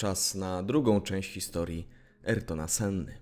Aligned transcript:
Czas 0.00 0.34
na 0.34 0.62
drugą 0.62 1.00
część 1.00 1.32
historii 1.32 1.88
Ayrtona 2.26 2.68
Senny. 2.68 3.18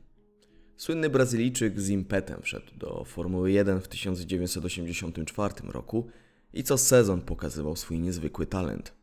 Słynny 0.77 1.11
Brazylijczyk 1.11 1.80
z 1.80 1.88
impetem 1.88 2.43
wszedł 2.43 2.77
do 2.77 3.04
Formuły 3.04 3.53
1 3.53 3.80
w 3.80 3.88
1984 3.88 5.54
roku 5.69 6.06
i 6.53 6.62
co 6.62 6.79
sezon 6.79 7.22
pokazywał 7.22 7.77
swój 7.77 7.99
niezwykły 8.01 8.46
talent. 8.46 8.95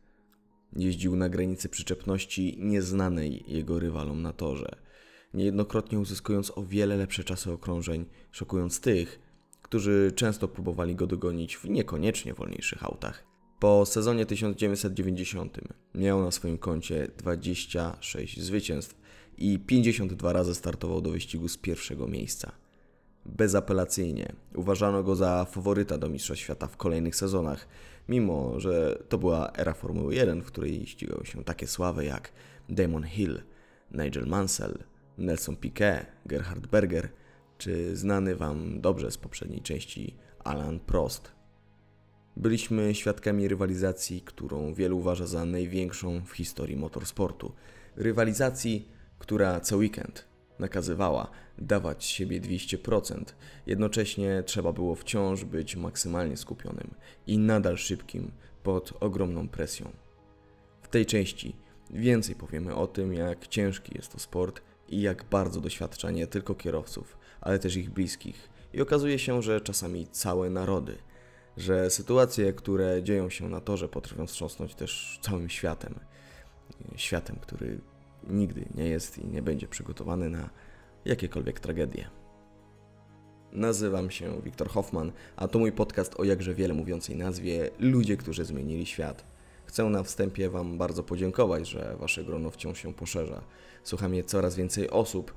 Jeździł 0.76 1.16
na 1.16 1.28
granicy 1.28 1.68
przyczepności 1.68 2.56
nieznanej 2.60 3.44
jego 3.46 3.78
rywalom 3.78 4.22
na 4.22 4.32
torze, 4.32 4.76
niejednokrotnie 5.34 5.98
uzyskując 5.98 6.52
o 6.58 6.62
wiele 6.64 6.96
lepsze 6.96 7.24
czasy 7.24 7.52
okrążeń, 7.52 8.06
szokując 8.30 8.80
tych, 8.80 9.20
którzy 9.62 10.12
często 10.14 10.48
próbowali 10.48 10.94
go 10.94 11.06
dogonić 11.06 11.56
w 11.56 11.64
niekoniecznie 11.64 12.34
wolniejszych 12.34 12.84
autach. 12.84 13.35
Po 13.58 13.86
sezonie 13.86 14.26
1990 14.26 15.58
miał 15.94 16.22
na 16.22 16.30
swoim 16.30 16.58
koncie 16.58 17.08
26 17.18 18.40
zwycięstw 18.40 18.94
i 19.38 19.58
52 19.58 20.32
razy 20.32 20.54
startował 20.54 21.00
do 21.00 21.10
wyścigu 21.10 21.48
z 21.48 21.56
pierwszego 21.56 22.06
miejsca. 22.06 22.52
Bezapelacyjnie 23.26 24.32
uważano 24.54 25.02
go 25.02 25.16
za 25.16 25.44
faworyta 25.44 25.98
do 25.98 26.08
Mistrza 26.08 26.36
Świata 26.36 26.66
w 26.66 26.76
kolejnych 26.76 27.16
sezonach, 27.16 27.68
mimo 28.08 28.60
że 28.60 29.02
to 29.08 29.18
była 29.18 29.52
era 29.52 29.74
Formuły 29.74 30.14
1, 30.14 30.42
w 30.42 30.46
której 30.46 30.86
ścigały 30.86 31.26
się 31.26 31.44
takie 31.44 31.66
sławy 31.66 32.04
jak 32.04 32.32
Damon 32.68 33.02
Hill, 33.02 33.42
Nigel 33.90 34.26
Mansell, 34.26 34.78
Nelson 35.18 35.56
Piquet, 35.56 36.06
Gerhard 36.26 36.66
Berger 36.66 37.08
czy 37.58 37.96
znany 37.96 38.36
Wam 38.36 38.80
dobrze 38.80 39.10
z 39.10 39.18
poprzedniej 39.18 39.60
części 39.60 40.14
Alan 40.44 40.80
Prost. 40.80 41.35
Byliśmy 42.36 42.94
świadkami 42.94 43.48
rywalizacji, 43.48 44.20
którą 44.20 44.74
wielu 44.74 44.98
uważa 44.98 45.26
za 45.26 45.44
największą 45.44 46.24
w 46.24 46.32
historii 46.32 46.76
motorsportu. 46.76 47.52
Rywalizacji, 47.96 48.88
która 49.18 49.60
co 49.60 49.76
weekend 49.76 50.24
nakazywała 50.58 51.30
dawać 51.58 52.04
siebie 52.04 52.40
200%. 52.40 53.24
Jednocześnie 53.66 54.42
trzeba 54.46 54.72
było 54.72 54.94
wciąż 54.94 55.44
być 55.44 55.76
maksymalnie 55.76 56.36
skupionym 56.36 56.94
i 57.26 57.38
nadal 57.38 57.76
szybkim 57.76 58.32
pod 58.62 58.92
ogromną 59.00 59.48
presją. 59.48 59.92
W 60.82 60.88
tej 60.88 61.06
części 61.06 61.56
więcej 61.90 62.34
powiemy 62.34 62.74
o 62.74 62.86
tym, 62.86 63.12
jak 63.12 63.46
ciężki 63.46 63.92
jest 63.94 64.12
to 64.12 64.18
sport 64.18 64.62
i 64.88 65.00
jak 65.00 65.24
bardzo 65.24 65.60
doświadcza 65.60 66.10
nie 66.10 66.26
tylko 66.26 66.54
kierowców, 66.54 67.18
ale 67.40 67.58
też 67.58 67.76
ich 67.76 67.90
bliskich. 67.90 68.48
I 68.72 68.80
okazuje 68.80 69.18
się, 69.18 69.42
że 69.42 69.60
czasami 69.60 70.06
całe 70.06 70.50
narody, 70.50 70.98
że 71.56 71.90
sytuacje, 71.90 72.52
które 72.52 73.02
dzieją 73.02 73.30
się 73.30 73.48
na 73.48 73.60
torze, 73.60 73.88
potrafią 73.88 74.26
wstrząsnąć 74.26 74.74
też 74.74 75.18
całym 75.22 75.48
światem. 75.48 75.94
Światem, 76.96 77.36
który 77.40 77.78
nigdy 78.30 78.66
nie 78.74 78.88
jest 78.88 79.18
i 79.18 79.26
nie 79.26 79.42
będzie 79.42 79.68
przygotowany 79.68 80.30
na 80.30 80.50
jakiekolwiek 81.04 81.60
tragedie. 81.60 82.10
Nazywam 83.52 84.10
się 84.10 84.42
Wiktor 84.42 84.68
Hoffman, 84.68 85.12
a 85.36 85.48
to 85.48 85.58
mój 85.58 85.72
podcast 85.72 86.20
o 86.20 86.24
jakże 86.24 86.54
wiele 86.54 86.74
mówiącej 86.74 87.16
nazwie 87.16 87.70
Ludzie, 87.78 88.16
którzy 88.16 88.44
zmienili 88.44 88.86
świat. 88.86 89.24
Chcę 89.66 89.84
na 89.84 90.02
wstępie 90.02 90.50
Wam 90.50 90.78
bardzo 90.78 91.02
podziękować, 91.02 91.68
że 91.68 91.96
Wasze 92.00 92.24
grono 92.24 92.50
wciąż 92.50 92.82
się 92.82 92.94
poszerza. 92.94 93.42
Słucha 93.84 94.08
mnie 94.08 94.24
coraz 94.24 94.56
więcej 94.56 94.90
osób 94.90 95.34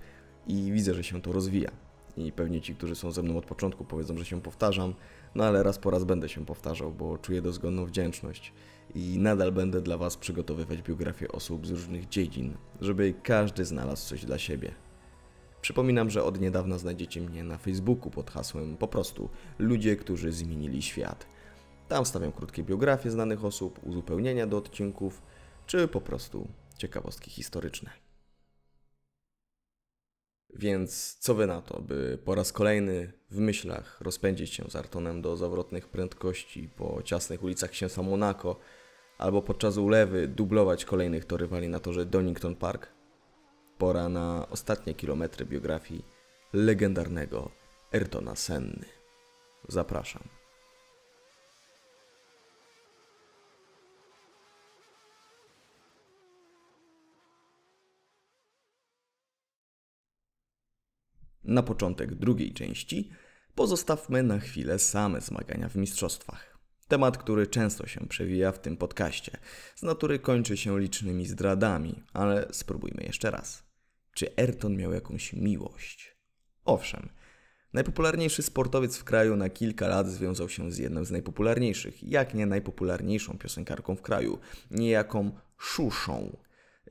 i 0.48 0.72
widzę, 0.72 0.94
że 0.94 1.04
się 1.04 1.22
to 1.22 1.32
rozwija. 1.32 1.72
I 2.20 2.32
pewnie 2.32 2.62
ci, 2.62 2.76
którzy 2.76 2.96
są 2.96 3.12
ze 3.12 3.24
mną 3.24 3.38
od 3.38 3.46
początku, 3.46 3.86
powiedzą, 3.86 4.18
że 4.18 4.26
się 4.26 4.42
powtarzam, 4.42 4.94
no 5.36 5.44
ale 5.44 5.64
raz 5.64 5.78
po 5.78 5.90
raz 5.90 6.04
będę 6.04 6.30
się 6.30 6.46
powtarzał, 6.46 6.92
bo 6.92 7.18
czuję 7.18 7.42
dozgonną 7.42 7.86
wdzięczność 7.86 8.54
i 8.96 9.18
nadal 9.20 9.52
będę 9.52 9.82
dla 9.82 9.98
Was 9.98 10.18
przygotowywać 10.18 10.82
biografię 10.82 11.32
osób 11.32 11.68
z 11.68 11.72
różnych 11.72 12.10
dziedzin, 12.10 12.58
żeby 12.82 13.14
każdy 13.24 13.66
znalazł 13.66 14.08
coś 14.08 14.26
dla 14.26 14.38
siebie. 14.38 14.72
Przypominam, 15.62 16.10
że 16.10 16.24
od 16.24 16.42
niedawna 16.42 16.78
znajdziecie 16.78 17.22
mnie 17.22 17.44
na 17.44 17.58
Facebooku 17.58 18.12
pod 18.12 18.32
hasłem 18.32 18.78
po 18.78 18.88
prostu 18.88 19.30
Ludzie, 19.60 19.96
którzy 19.96 20.32
zmienili 20.32 20.82
świat. 20.82 21.26
Tam 21.88 22.06
stawiam 22.06 22.32
krótkie 22.32 22.64
biografie 22.64 23.12
znanych 23.12 23.46
osób, 23.46 23.80
uzupełnienia 23.84 24.48
do 24.48 24.58
odcinków, 24.58 25.22
czy 25.66 25.88
po 25.88 26.02
prostu 26.02 26.48
ciekawostki 26.78 27.32
historyczne. 27.32 28.09
Więc 30.56 31.18
co 31.20 31.36
wy 31.36 31.48
na 31.48 31.62
to, 31.62 31.82
by 31.82 32.18
po 32.26 32.36
raz 32.36 32.54
kolejny 32.54 33.14
w 33.32 33.40
myślach 33.40 34.02
rozpędzić 34.02 34.54
się 34.54 34.64
z 34.70 34.76
Artonem 34.76 35.22
do 35.22 35.38
zawrotnych 35.38 35.88
prędkości 35.88 36.70
po 36.78 37.02
ciasnych 37.04 37.44
ulicach 37.44 37.70
księstwa 37.70 38.02
Monaco, 38.02 38.56
albo 39.18 39.42
podczas 39.42 39.78
ulewy 39.78 40.28
dublować 40.28 40.86
kolejnych 40.86 41.26
to 41.26 41.38
rywali 41.38 41.70
na 41.70 41.80
torze 41.80 42.06
Donington 42.06 42.56
Park? 42.56 42.88
Pora 43.78 44.10
na 44.10 44.48
ostatnie 44.50 44.94
kilometry 44.94 45.46
biografii 45.46 46.06
legendarnego 46.54 47.52
Ayrtona 47.92 48.36
Senny. 48.36 48.86
Zapraszam. 49.68 50.39
Na 61.50 61.64
początek 61.64 62.16
drugiej 62.16 62.54
części 62.54 63.10
pozostawmy 63.56 64.24
na 64.24 64.40
chwilę 64.40 64.80
same 64.80 65.22
zmagania 65.22 65.70
w 65.70 65.76
mistrzostwach. 65.76 66.58
Temat, 66.88 67.18
który 67.18 67.48
często 67.48 67.88
się 67.88 68.08
przewija 68.08 68.52
w 68.52 68.60
tym 68.60 68.78
podcaście, 68.78 69.32
z 69.76 69.84
natury 69.84 70.20
kończy 70.20 70.58
się 70.58 70.80
licznymi 70.80 71.26
zdradami, 71.26 72.04
ale 72.14 72.48
spróbujmy 72.52 73.04
jeszcze 73.04 73.32
raz. 73.32 73.64
Czy 74.14 74.36
Ayrton 74.38 74.78
miał 74.78 74.94
jakąś 74.94 75.34
miłość? 75.34 76.18
Owszem, 76.66 77.10
najpopularniejszy 77.74 78.44
sportowiec 78.44 78.98
w 78.98 79.04
kraju 79.04 79.36
na 79.36 79.50
kilka 79.50 79.88
lat 79.88 80.10
związał 80.10 80.50
się 80.50 80.72
z 80.72 80.78
jedną 80.78 81.06
z 81.06 81.12
najpopularniejszych, 81.12 82.04
jak 82.04 82.34
nie 82.34 82.46
najpopularniejszą 82.46 83.38
piosenkarką 83.38 83.96
w 83.96 84.02
kraju, 84.02 84.40
niejaką 84.72 85.32
Szuszą, 85.58 86.38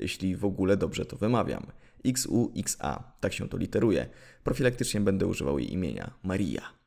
jeśli 0.01 0.37
w 0.37 0.45
ogóle 0.45 0.77
dobrze 0.77 1.07
to 1.07 1.17
wymawiam. 1.17 1.67
XUXA, 2.05 3.13
tak 3.21 3.33
się 3.33 3.49
to 3.49 3.57
literuje. 3.57 4.09
Profilaktycznie 4.45 5.01
będę 5.01 5.27
używał 5.27 5.59
jej 5.59 5.73
imienia 5.73 6.15
Maria. 6.23 6.79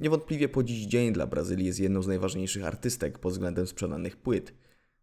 Niewątpliwie 0.00 0.48
po 0.48 0.62
dziś 0.62 0.86
dzień 0.86 1.12
dla 1.12 1.26
Brazylii 1.26 1.66
jest 1.66 1.80
jedną 1.80 2.02
z 2.02 2.06
najważniejszych 2.06 2.64
artystek 2.64 3.18
pod 3.18 3.32
względem 3.32 3.66
sprzedanych 3.66 4.16
płyt. 4.16 4.54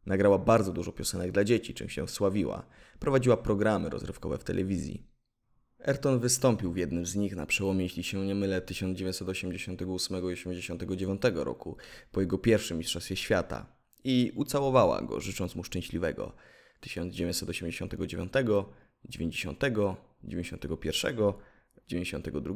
Nagrała 0.06 0.38
bardzo 0.38 0.72
dużo 0.72 0.92
piosenek 0.92 1.32
dla 1.32 1.44
dzieci, 1.44 1.74
czym 1.74 1.90
się 1.90 2.08
sławiła. 2.08 2.66
Prowadziła 3.00 3.38
programy 3.38 3.90
rozrywkowe 3.90 4.38
w 4.38 4.44
telewizji. 4.44 5.12
Ayrton 5.86 6.20
wystąpił 6.20 6.72
w 6.72 6.78
jednym 6.78 7.06
z 7.06 7.16
nich 7.16 7.36
na 7.36 7.46
przełomie, 7.46 7.84
jeśli 7.84 8.04
się 8.04 8.26
nie 8.26 8.36
mylę, 8.36 8.62
1988 8.62 10.18
i 10.18 10.36
1989 10.36 11.22
roku, 11.36 11.78
po 12.12 12.22
jego 12.22 12.38
pierwszym 12.38 12.78
Mistrzostwie 12.78 13.16
Świata 13.16 13.76
i 14.04 14.32
ucałowała 14.36 15.02
go, 15.02 15.20
życząc 15.20 15.56
mu 15.56 15.64
szczęśliwego. 15.64 16.36
1989, 16.80 18.34
90, 19.06 19.60
91, 20.24 21.16
92 21.88 22.56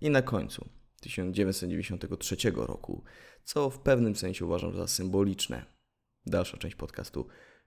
i 0.00 0.10
na 0.10 0.22
końcu 0.22 0.68
1993 1.00 2.36
roku, 2.54 3.04
co 3.44 3.70
w 3.70 3.78
pewnym 3.78 4.16
sensie 4.16 4.44
uważam 4.44 4.76
za 4.76 4.86
symboliczne. 4.86 5.64
Dalsza 6.26 6.56
część 6.56 6.74
podcastu 6.74 7.26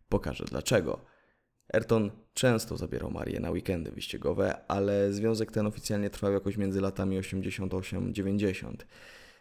pokaże 0.10 0.46
dlaczego. 0.46 1.06
Ayrton 1.74 2.12
często 2.34 2.78
zabierał 2.78 3.12
Marię 3.12 3.40
na 3.40 3.52
weekendy 3.52 3.92
wyścigowe, 3.92 4.66
ale 4.68 5.14
związek 5.14 5.52
ten 5.52 5.68
oficjalnie 5.68 6.10
trwał 6.10 6.34
jakoś 6.34 6.58
między 6.58 6.82
latami 6.82 7.20
88-90. 7.20 8.74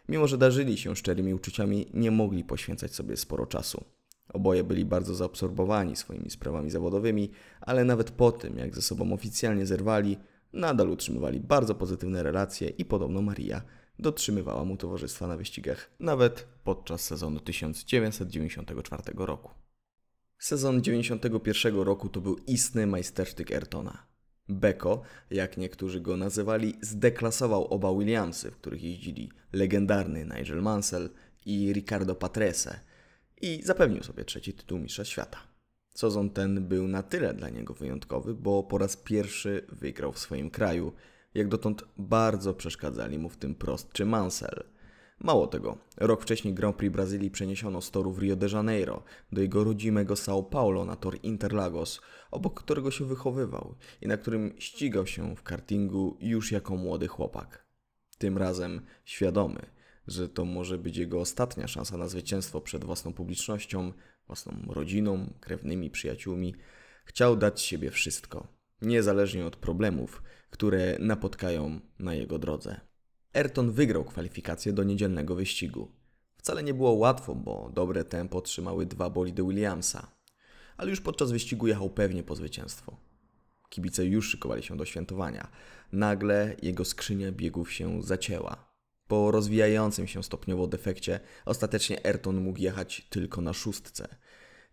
Mimo, 0.09 0.27
że 0.27 0.37
darzyli 0.37 0.77
się 0.77 0.95
szczerymi 0.95 1.33
uczuciami, 1.33 1.91
nie 1.93 2.11
mogli 2.11 2.43
poświęcać 2.43 2.95
sobie 2.95 3.17
sporo 3.17 3.45
czasu. 3.45 3.96
Oboje 4.37 4.63
byli 4.63 4.85
bardzo 4.85 5.15
zaabsorbowani 5.15 5.95
swoimi 5.95 6.29
sprawami 6.29 6.69
zawodowymi, 6.69 7.31
ale 7.61 7.85
nawet 7.85 8.11
po 8.11 8.31
tym, 8.31 8.57
jak 8.57 8.75
ze 8.75 8.81
sobą 8.81 9.13
oficjalnie 9.13 9.65
zerwali, 9.65 10.17
nadal 10.53 10.89
utrzymywali 10.89 11.39
bardzo 11.39 11.75
pozytywne 11.75 12.23
relacje 12.23 12.69
i 12.69 12.85
podobno 12.85 13.21
Maria 13.21 13.61
dotrzymywała 13.99 14.65
mu 14.65 14.77
towarzystwa 14.77 15.27
na 15.27 15.37
wyścigach 15.37 15.89
nawet 15.99 16.47
podczas 16.63 17.01
sezonu 17.01 17.39
1994 17.39 19.03
roku. 19.15 19.51
Sezon 20.39 20.81
91 20.81 21.75
roku 21.75 22.09
to 22.09 22.21
był 22.21 22.37
istny 22.47 22.87
majstersztyk 22.87 23.51
Ayrtona. 23.51 24.07
Beko, 24.49 25.01
jak 25.31 25.57
niektórzy 25.57 26.01
go 26.01 26.17
nazywali, 26.17 26.73
zdeklasował 26.81 27.65
oba 27.65 27.93
Williamsy, 27.93 28.51
w 28.51 28.57
których 28.57 28.83
jeździli 28.83 29.31
legendarny 29.53 30.25
Nigel 30.25 30.61
Mansell 30.61 31.09
i 31.45 31.73
Ricardo 31.73 32.15
Patrese 32.15 32.79
i 33.41 33.61
zapewnił 33.63 34.03
sobie 34.03 34.25
trzeci 34.25 34.53
tytuł 34.53 34.79
Mistrza 34.79 35.05
Świata. 35.05 35.37
Sezon 35.89 36.29
ten 36.29 36.67
był 36.67 36.87
na 36.87 37.03
tyle 37.03 37.33
dla 37.33 37.49
niego 37.49 37.73
wyjątkowy, 37.73 38.33
bo 38.33 38.63
po 38.63 38.77
raz 38.77 38.97
pierwszy 38.97 39.65
wygrał 39.69 40.11
w 40.11 40.19
swoim 40.19 40.49
kraju. 40.49 40.93
Jak 41.33 41.47
dotąd 41.47 41.83
bardzo 41.97 42.53
przeszkadzali 42.53 43.19
mu 43.19 43.29
w 43.29 43.37
tym 43.37 43.55
Prost 43.55 43.93
czy 43.93 44.05
Mansell. 44.05 44.63
Mało 45.19 45.47
tego, 45.47 45.77
rok 45.97 46.21
wcześniej 46.21 46.53
Grand 46.53 46.75
Prix 46.75 46.93
Brazylii 46.93 47.31
przeniesiono 47.31 47.81
z 47.81 47.91
toru 47.91 48.11
w 48.11 48.19
Rio 48.19 48.35
de 48.35 48.47
Janeiro 48.47 49.03
do 49.31 49.41
jego 49.41 49.63
rodzimego 49.63 50.13
São 50.13 50.49
Paulo 50.49 50.85
na 50.85 50.95
tor 50.95 51.17
Interlagos, 51.23 52.01
obok 52.31 52.61
którego 52.61 52.91
się 52.91 53.05
wychowywał 53.05 53.75
i 54.01 54.07
na 54.07 54.17
którym 54.17 54.53
ścigał 54.59 55.07
się 55.07 55.35
w 55.35 55.43
kartingu 55.43 56.17
już 56.19 56.51
jako 56.51 56.75
młody 56.75 57.07
chłopak. 57.07 57.65
Tym 58.17 58.37
razem 58.37 58.81
świadomy, 59.05 59.76
że 60.07 60.29
to 60.29 60.45
może 60.45 60.77
być 60.77 60.97
jego 60.97 61.21
ostatnia 61.21 61.67
szansa 61.67 61.97
na 61.97 62.07
zwycięstwo 62.07 62.61
przed 62.61 62.85
własną 62.85 63.13
publicznością, 63.13 63.93
własną 64.27 64.53
rodziną, 64.67 65.33
krewnymi, 65.39 65.89
przyjaciółmi, 65.89 66.55
chciał 67.05 67.35
dać 67.35 67.61
siebie 67.61 67.91
wszystko, 67.91 68.47
niezależnie 68.81 69.45
od 69.45 69.55
problemów, 69.55 70.23
które 70.49 70.97
napotkają 70.99 71.79
na 71.99 72.13
jego 72.13 72.39
drodze. 72.39 72.81
Ayrton 73.33 73.71
wygrał 73.71 74.03
kwalifikację 74.03 74.73
do 74.73 74.83
niedzielnego 74.83 75.35
wyścigu. 75.35 75.91
Wcale 76.37 76.63
nie 76.63 76.73
było 76.73 76.91
łatwo, 76.91 77.35
bo 77.35 77.71
dobre 77.73 78.03
tempo 78.03 78.41
trzymały 78.41 78.85
dwa 78.85 79.09
bolidy 79.09 79.43
Williamsa, 79.43 80.11
ale 80.77 80.89
już 80.89 81.01
podczas 81.01 81.31
wyścigu 81.31 81.67
jechał 81.67 81.89
pewnie 81.89 82.23
po 82.23 82.35
zwycięstwo. 82.35 82.97
Kibice 83.69 84.05
już 84.05 84.29
szykowali 84.29 84.63
się 84.63 84.77
do 84.77 84.85
świętowania. 84.85 85.47
Nagle 85.91 86.55
jego 86.61 86.85
skrzynia 86.85 87.31
biegów 87.31 87.73
się 87.73 88.03
zacięła. 88.03 88.66
Po 89.07 89.31
rozwijającym 89.31 90.07
się 90.07 90.23
stopniowo 90.23 90.67
defekcie, 90.67 91.19
ostatecznie 91.45 92.05
Ayrton 92.05 92.41
mógł 92.41 92.59
jechać 92.59 93.07
tylko 93.09 93.41
na 93.41 93.53
szóstce. 93.53 94.15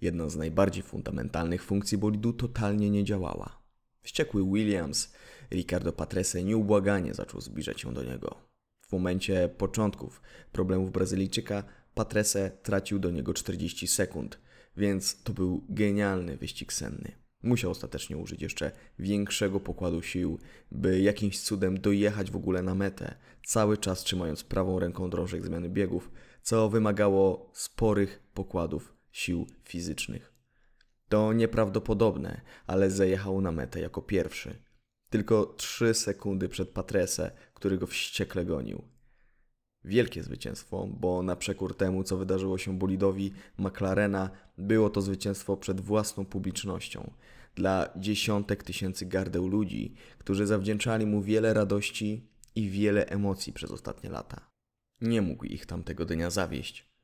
Jedna 0.01 0.29
z 0.29 0.37
najbardziej 0.37 0.83
fundamentalnych 0.83 1.65
funkcji 1.65 1.99
bolidu 1.99 2.33
totalnie 2.33 2.91
nie 2.91 3.05
działała. 3.05 3.63
Wściekły 4.03 4.45
Williams, 4.45 5.13
Ricardo 5.51 5.93
Patrese 5.93 6.45
nieubłaganie 6.45 7.15
zaczął 7.15 7.41
zbliżać 7.41 7.81
się 7.81 7.95
do 7.95 8.03
niego. 8.03 8.37
W 8.81 8.93
momencie 8.93 9.49
początków 9.49 10.23
problemów 10.53 10.93
Brazylijczyka 10.93 11.65
Patrese 11.95 12.51
tracił 12.63 12.99
do 12.99 13.11
niego 13.11 13.35
40 13.35 13.87
sekund, 13.87 14.39
więc 14.77 15.23
to 15.23 15.33
był 15.33 15.65
genialny 15.69 16.37
wyścig 16.37 16.73
senny. 16.73 17.24
Musiał 17.45 17.71
ostatecznie 17.71 18.17
użyć 18.17 18.43
jeszcze 18.43 18.73
większego 18.99 19.61
pokładu 19.61 20.03
sił, 20.03 20.39
by 20.73 21.01
jakimś 21.01 21.41
cudem 21.41 21.81
dojechać 21.81 22.31
w 22.31 22.37
ogóle 22.37 22.63
na 22.63 22.75
metę, 22.75 23.15
cały 23.47 23.79
czas 23.79 24.05
trzymając 24.05 24.45
prawą 24.45 24.79
ręką 24.79 25.11
drążek 25.11 25.45
zmiany 25.45 25.69
biegów, 25.69 26.11
co 26.43 26.69
wymagało 26.69 27.51
sporych 27.53 28.23
pokładów 28.35 28.95
sił 29.13 29.47
fizycznych. 29.65 30.33
To 31.09 31.33
nieprawdopodobne, 31.33 32.41
ale 32.67 32.91
zajechał 32.91 33.41
na 33.41 33.53
metę 33.53 33.81
jako 33.81 34.03
pierwszy. 34.03 34.59
Tylko 35.11 35.47
trzy 35.47 35.95
sekundy 35.95 36.49
przed 36.49 36.69
Patrese, 36.69 37.31
który 37.55 37.79
go 37.79 37.87
wściekle 37.87 38.45
gonił. 38.45 38.83
Wielkie 39.85 40.23
zwycięstwo, 40.23 40.89
bo 40.91 41.23
na 41.23 41.37
przekór 41.37 41.77
temu, 41.77 42.05
co 42.05 42.17
wydarzyło 42.17 42.59
się 42.59 42.79
bolidowi 42.79 43.33
McLarena, 43.59 44.31
było 44.59 44.91
to 44.91 45.03
zwycięstwo 45.03 45.57
przed 45.57 45.81
własną 45.81 46.25
publicznością. 46.25 47.11
Dla 47.55 47.89
dziesiątek 47.97 48.63
tysięcy 48.63 49.07
gardeł 49.07 49.49
ludzi, 49.49 49.95
którzy 50.19 50.47
zawdzięczali 50.47 51.07
mu 51.07 51.23
wiele 51.23 51.55
radości 51.55 52.29
i 52.55 52.71
wiele 52.71 53.07
emocji 53.07 53.53
przez 53.53 53.71
ostatnie 53.71 54.11
lata. 54.11 54.51
Nie 55.01 55.23
mógł 55.23 55.45
ich 55.45 55.67
tamtego 55.67 56.05
dnia 56.05 56.31
zawieść. 56.31 56.95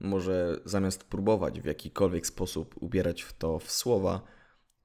Może 0.00 0.60
zamiast 0.64 1.04
próbować 1.04 1.60
w 1.60 1.64
jakikolwiek 1.64 2.26
sposób 2.26 2.74
ubierać 2.80 3.22
w 3.22 3.32
to 3.32 3.58
w 3.58 3.72
słowa, 3.72 4.22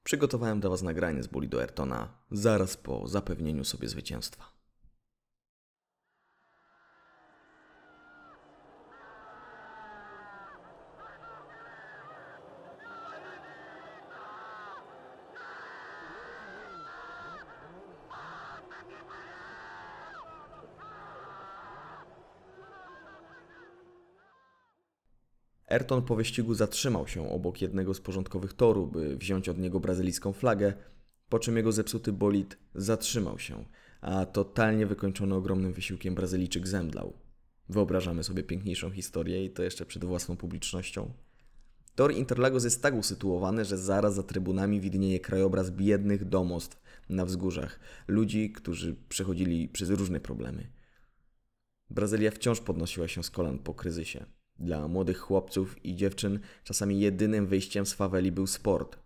przygotowałem 0.04 0.60
dla 0.60 0.70
Was 0.70 0.82
nagranie 0.82 1.22
z 1.22 1.26
bolidu 1.26 1.58
Ayrtona 1.58 2.18
zaraz 2.30 2.76
po 2.76 3.08
zapewnieniu 3.08 3.64
sobie 3.64 3.88
zwycięstwa. 3.88 4.51
Ayrton 25.72 26.02
po 26.02 26.16
wyścigu 26.16 26.54
zatrzymał 26.54 27.08
się 27.08 27.30
obok 27.30 27.62
jednego 27.62 27.94
z 27.94 28.00
porządkowych 28.00 28.52
toru, 28.52 28.86
by 28.86 29.16
wziąć 29.16 29.48
od 29.48 29.58
niego 29.58 29.80
brazylijską 29.80 30.32
flagę, 30.32 30.72
po 31.28 31.38
czym 31.38 31.56
jego 31.56 31.72
zepsuty 31.72 32.12
bolid 32.12 32.58
zatrzymał 32.74 33.38
się, 33.38 33.64
a 34.00 34.26
totalnie 34.26 34.86
wykończony 34.86 35.34
ogromnym 35.34 35.72
wysiłkiem 35.72 36.14
Brazylijczyk 36.14 36.68
zemdlał. 36.68 37.12
Wyobrażamy 37.68 38.24
sobie 38.24 38.42
piękniejszą 38.42 38.90
historię 38.90 39.44
i 39.44 39.50
to 39.50 39.62
jeszcze 39.62 39.86
przed 39.86 40.04
własną 40.04 40.36
publicznością. 40.36 41.12
Tor 41.94 42.12
Interlagos 42.12 42.64
jest 42.64 42.82
tak 42.82 42.94
usytuowany, 42.94 43.64
że 43.64 43.78
zaraz 43.78 44.14
za 44.14 44.22
trybunami 44.22 44.80
widnieje 44.80 45.20
krajobraz 45.20 45.70
biednych 45.70 46.24
domostw 46.24 46.82
na 47.08 47.24
wzgórzach, 47.24 47.80
ludzi, 48.08 48.52
którzy 48.52 48.96
przechodzili 49.08 49.68
przez 49.68 49.90
różne 49.90 50.20
problemy. 50.20 50.70
Brazylia 51.90 52.30
wciąż 52.30 52.60
podnosiła 52.60 53.08
się 53.08 53.22
z 53.22 53.30
kolan 53.30 53.58
po 53.58 53.74
kryzysie. 53.74 54.26
Dla 54.58 54.88
młodych 54.88 55.18
chłopców 55.18 55.84
i 55.84 55.96
dziewczyn 55.96 56.40
czasami 56.64 57.00
jedynym 57.00 57.46
wyjściem 57.46 57.86
z 57.86 57.92
faweli 57.92 58.32
był 58.32 58.46
sport. 58.46 58.98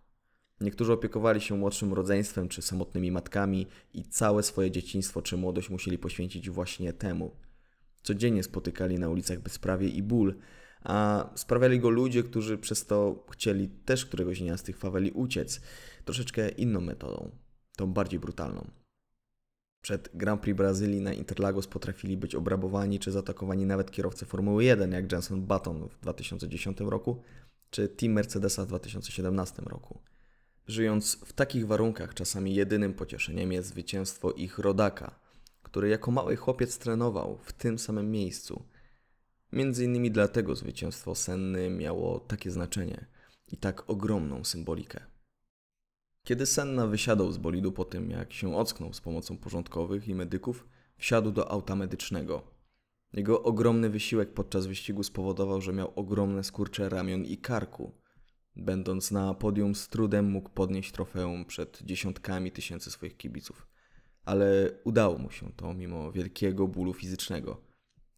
Niektórzy 0.61 0.93
opiekowali 0.93 1.41
się 1.41 1.57
młodszym 1.57 1.93
rodzeństwem 1.93 2.49
czy 2.49 2.61
samotnymi 2.61 3.11
matkami 3.11 3.67
i 3.93 4.03
całe 4.03 4.43
swoje 4.43 4.71
dzieciństwo 4.71 5.21
czy 5.21 5.37
młodość 5.37 5.69
musieli 5.69 5.97
poświęcić 5.97 6.49
właśnie 6.49 6.93
temu. 6.93 7.35
Codziennie 8.03 8.43
spotykali 8.43 8.99
na 8.99 9.09
ulicach 9.09 9.39
bezprawie 9.39 9.87
i 9.87 10.03
ból, 10.03 10.35
a 10.83 11.29
sprawiali 11.35 11.79
go 11.79 11.89
ludzie, 11.89 12.23
którzy 12.23 12.57
przez 12.57 12.85
to 12.85 13.25
chcieli 13.31 13.69
też 13.69 14.05
któregoś 14.05 14.39
dnia 14.39 14.57
z 14.57 14.63
tych 14.63 14.77
faweli 14.77 15.11
uciec, 15.11 15.61
troszeczkę 16.05 16.49
inną 16.49 16.81
metodą, 16.81 17.31
tą 17.75 17.93
bardziej 17.93 18.19
brutalną. 18.19 18.67
Przed 19.87 20.09
Grand 20.13 20.41
Prix 20.41 20.57
Brazylii 20.57 21.01
na 21.01 21.13
Interlagos 21.13 21.67
potrafili 21.67 22.17
być 22.17 22.35
obrabowani 22.35 22.99
czy 22.99 23.11
zaatakowani 23.11 23.65
nawet 23.65 23.91
kierowcy 23.91 24.25
Formuły 24.25 24.63
1, 24.63 24.91
jak 24.91 25.11
Jenson 25.11 25.41
Button 25.41 25.89
w 25.89 25.99
2010 25.99 26.79
roku, 26.79 27.21
czy 27.69 27.87
Team 27.87 28.13
Mercedesa 28.13 28.65
w 28.65 28.67
2017 28.67 29.61
roku. 29.65 30.01
Żyjąc 30.67 31.17
w 31.25 31.33
takich 31.33 31.67
warunkach, 31.67 32.13
czasami 32.13 32.55
jedynym 32.55 32.93
pocieszeniem 32.93 33.51
jest 33.51 33.69
zwycięstwo 33.69 34.31
ich 34.31 34.59
rodaka, 34.59 35.19
który 35.63 35.89
jako 35.89 36.11
mały 36.11 36.35
chłopiec 36.35 36.77
trenował 36.77 37.37
w 37.43 37.53
tym 37.53 37.79
samym 37.79 38.11
miejscu. 38.11 38.65
Między 39.51 39.85
innymi 39.85 40.11
dlatego 40.11 40.55
zwycięstwo 40.55 41.15
Senny 41.15 41.69
miało 41.69 42.19
takie 42.19 42.51
znaczenie 42.51 43.05
i 43.47 43.57
tak 43.57 43.89
ogromną 43.89 44.43
symbolikę. 44.43 45.16
Kiedy 46.27 46.45
Senna 46.45 46.87
wysiadał 46.87 47.31
z 47.31 47.37
bolidu 47.37 47.71
po 47.71 47.85
tym, 47.85 48.11
jak 48.11 48.33
się 48.33 48.55
ocknął 48.55 48.93
z 48.93 49.01
pomocą 49.01 49.37
porządkowych 49.37 50.07
i 50.07 50.15
medyków, 50.15 50.67
wsiadł 50.97 51.31
do 51.31 51.51
auta 51.51 51.75
medycznego. 51.75 52.43
Jego 53.13 53.43
ogromny 53.43 53.89
wysiłek 53.89 54.33
podczas 54.33 54.65
wyścigu 54.65 55.03
spowodował, 55.03 55.61
że 55.61 55.73
miał 55.73 55.93
ogromne 55.95 56.43
skurcze 56.43 56.89
ramion 56.89 57.25
i 57.25 57.37
karku. 57.37 57.91
Będąc 58.55 59.11
na 59.11 59.33
podium 59.33 59.75
z 59.75 59.89
trudem 59.89 60.29
mógł 60.29 60.49
podnieść 60.49 60.91
trofeum 60.91 61.45
przed 61.45 61.81
dziesiątkami 61.83 62.51
tysięcy 62.51 62.91
swoich 62.91 63.17
kibiców. 63.17 63.67
Ale 64.25 64.71
udało 64.83 65.17
mu 65.17 65.31
się 65.31 65.51
to 65.51 65.73
mimo 65.73 66.11
wielkiego 66.11 66.67
bólu 66.67 66.93
fizycznego. 66.93 67.61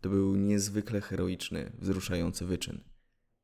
To 0.01 0.09
był 0.09 0.35
niezwykle 0.35 1.01
heroiczny, 1.01 1.71
wzruszający 1.79 2.45
wyczyn. 2.45 2.88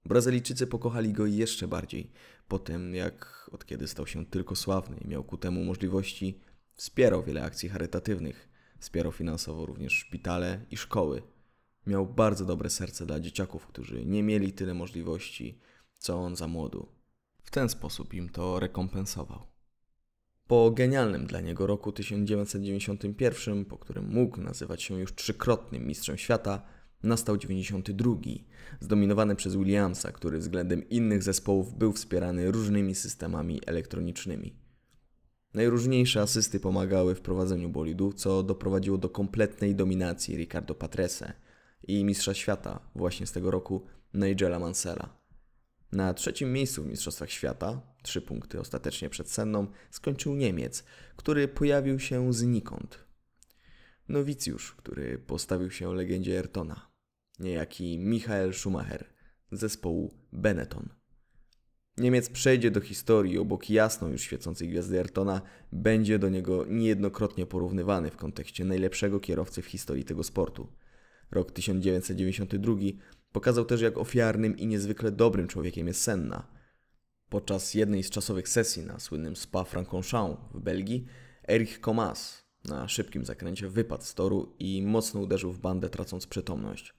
Brazylijczycy 0.06 0.68
pokochali 0.68 1.14
go 1.14 1.26
jeszcze 1.26 1.68
bardziej, 1.68 2.12
po 2.48 2.60
tym 2.60 2.96
jak 2.96 3.50
od 3.52 3.66
kiedy 3.66 3.88
stał 3.88 4.08
się 4.08 4.26
tylko 4.26 4.56
sławny 4.56 4.98
i 4.98 5.08
miał 5.08 5.24
ku 5.24 5.38
temu 5.38 5.64
możliwości, 5.64 6.40
wspierał 6.76 7.24
wiele 7.24 7.44
akcji 7.44 7.70
charytatywnych, 7.70 8.50
wspierał 8.80 9.12
finansowo 9.12 9.66
również 9.66 9.94
szpitale 9.94 10.66
i 10.72 10.78
szkoły. 10.78 11.22
Miał 11.88 12.06
bardzo 12.08 12.46
dobre 12.46 12.70
serce 12.70 13.06
dla 13.06 13.20
dzieciaków, 13.20 13.68
którzy 13.68 14.06
nie 14.06 14.24
mieli 14.24 14.54
tyle 14.54 14.74
możliwości, 14.74 15.60
co 16.00 16.18
on 16.18 16.36
za 16.36 16.48
młodu. 16.48 16.88
W 17.44 17.52
ten 17.52 17.70
sposób 17.70 18.14
im 18.14 18.30
to 18.30 18.60
rekompensował. 18.60 19.48
Po 20.48 20.72
genialnym 20.72 21.28
dla 21.28 21.42
niego 21.42 21.68
roku 21.68 21.92
1991, 21.92 23.66
po 23.66 23.78
którym 23.78 24.10
mógł 24.10 24.42
nazywać 24.42 24.84
się 24.84 25.00
już 25.00 25.16
trzykrotnym 25.16 25.88
mistrzem 25.88 26.18
świata, 26.18 26.62
nastał 27.04 27.38
92, 27.38 28.16
zdominowany 28.80 29.36
przez 29.36 29.56
Williamsa, 29.56 30.12
który 30.12 30.38
względem 30.38 30.90
innych 30.90 31.24
zespołów 31.24 31.78
był 31.78 31.94
wspierany 31.94 32.52
różnymi 32.52 32.96
systemami 32.96 33.62
elektronicznymi. 33.66 34.56
Najróżniejsze 35.54 36.22
asysty 36.22 36.60
pomagały 36.60 37.16
w 37.16 37.22
prowadzeniu 37.22 37.70
bolidu, 37.70 38.14
co 38.14 38.44
doprowadziło 38.44 38.98
do 38.98 39.10
kompletnej 39.10 39.76
dominacji 39.76 40.36
Ricardo 40.36 40.76
Patrese 40.76 41.34
i 41.88 42.04
mistrza 42.04 42.34
świata 42.34 42.80
właśnie 42.96 43.28
z 43.28 43.32
tego 43.32 43.52
roku 43.52 43.86
Nigela 44.14 44.60
Mansella. 44.60 45.26
Na 45.92 46.14
trzecim 46.14 46.54
miejscu 46.54 46.84
w 46.84 46.88
Mistrzostwach 46.88 47.32
Świata, 47.32 47.82
trzy 48.04 48.22
punkty 48.22 48.60
ostatecznie 48.60 49.10
przed 49.10 49.32
Senną, 49.32 49.68
skończył 49.92 50.36
Niemiec, 50.36 50.84
który 51.16 51.48
pojawił 51.48 52.00
się 52.00 52.34
znikąd. 52.34 53.05
Nowicjusz, 54.08 54.72
który 54.72 55.18
postawił 55.18 55.72
się 55.72 55.94
legendzie 55.94 56.38
Ayrtona. 56.38 56.92
niejaki 57.40 58.00
Michael 58.00 58.54
Schumacher 58.54 59.06
zespołu 59.52 60.18
Benetton. 60.32 60.90
Niemiec 61.98 62.30
przejdzie 62.30 62.72
do 62.72 62.82
historii 62.82 63.38
obok 63.38 63.70
jasno 63.70 64.08
już 64.08 64.22
świecącej 64.22 64.70
gwiazdy 64.70 64.98
Ayrtona, 64.98 65.42
będzie 65.72 66.20
do 66.20 66.30
niego 66.30 66.66
niejednokrotnie 66.66 67.46
porównywany 67.46 68.12
w 68.12 68.18
kontekście 68.18 68.66
najlepszego 68.66 69.20
kierowcy 69.20 69.62
w 69.62 69.66
historii 69.66 70.06
tego 70.06 70.24
sportu. 70.24 70.68
Rok 71.32 71.52
1992 71.52 72.76
pokazał 73.32 73.66
też, 73.66 73.82
jak 73.82 73.98
ofiarnym 73.98 74.58
i 74.58 74.68
niezwykle 74.68 75.12
dobrym 75.12 75.48
człowiekiem 75.48 75.88
jest 75.88 76.02
Senna. 76.02 76.48
Podczas 77.30 77.74
jednej 77.74 78.04
z 78.04 78.10
czasowych 78.10 78.50
sesji 78.50 78.84
na 78.84 79.00
słynnym 79.00 79.34
Spa-Francorchamps 79.34 80.38
w 80.54 80.60
Belgii, 80.60 81.06
Erich 81.50 81.80
Comas 81.80 82.45
na 82.66 82.88
szybkim 82.88 83.26
zakręcie 83.26 83.70
wypadł 83.70 84.04
z 84.04 84.14
toru 84.14 84.56
i 84.60 84.82
mocno 84.82 85.22
uderzył 85.22 85.52
w 85.52 85.60
bandę, 85.60 85.90
tracąc 85.90 86.28
przytomność. 86.28 86.94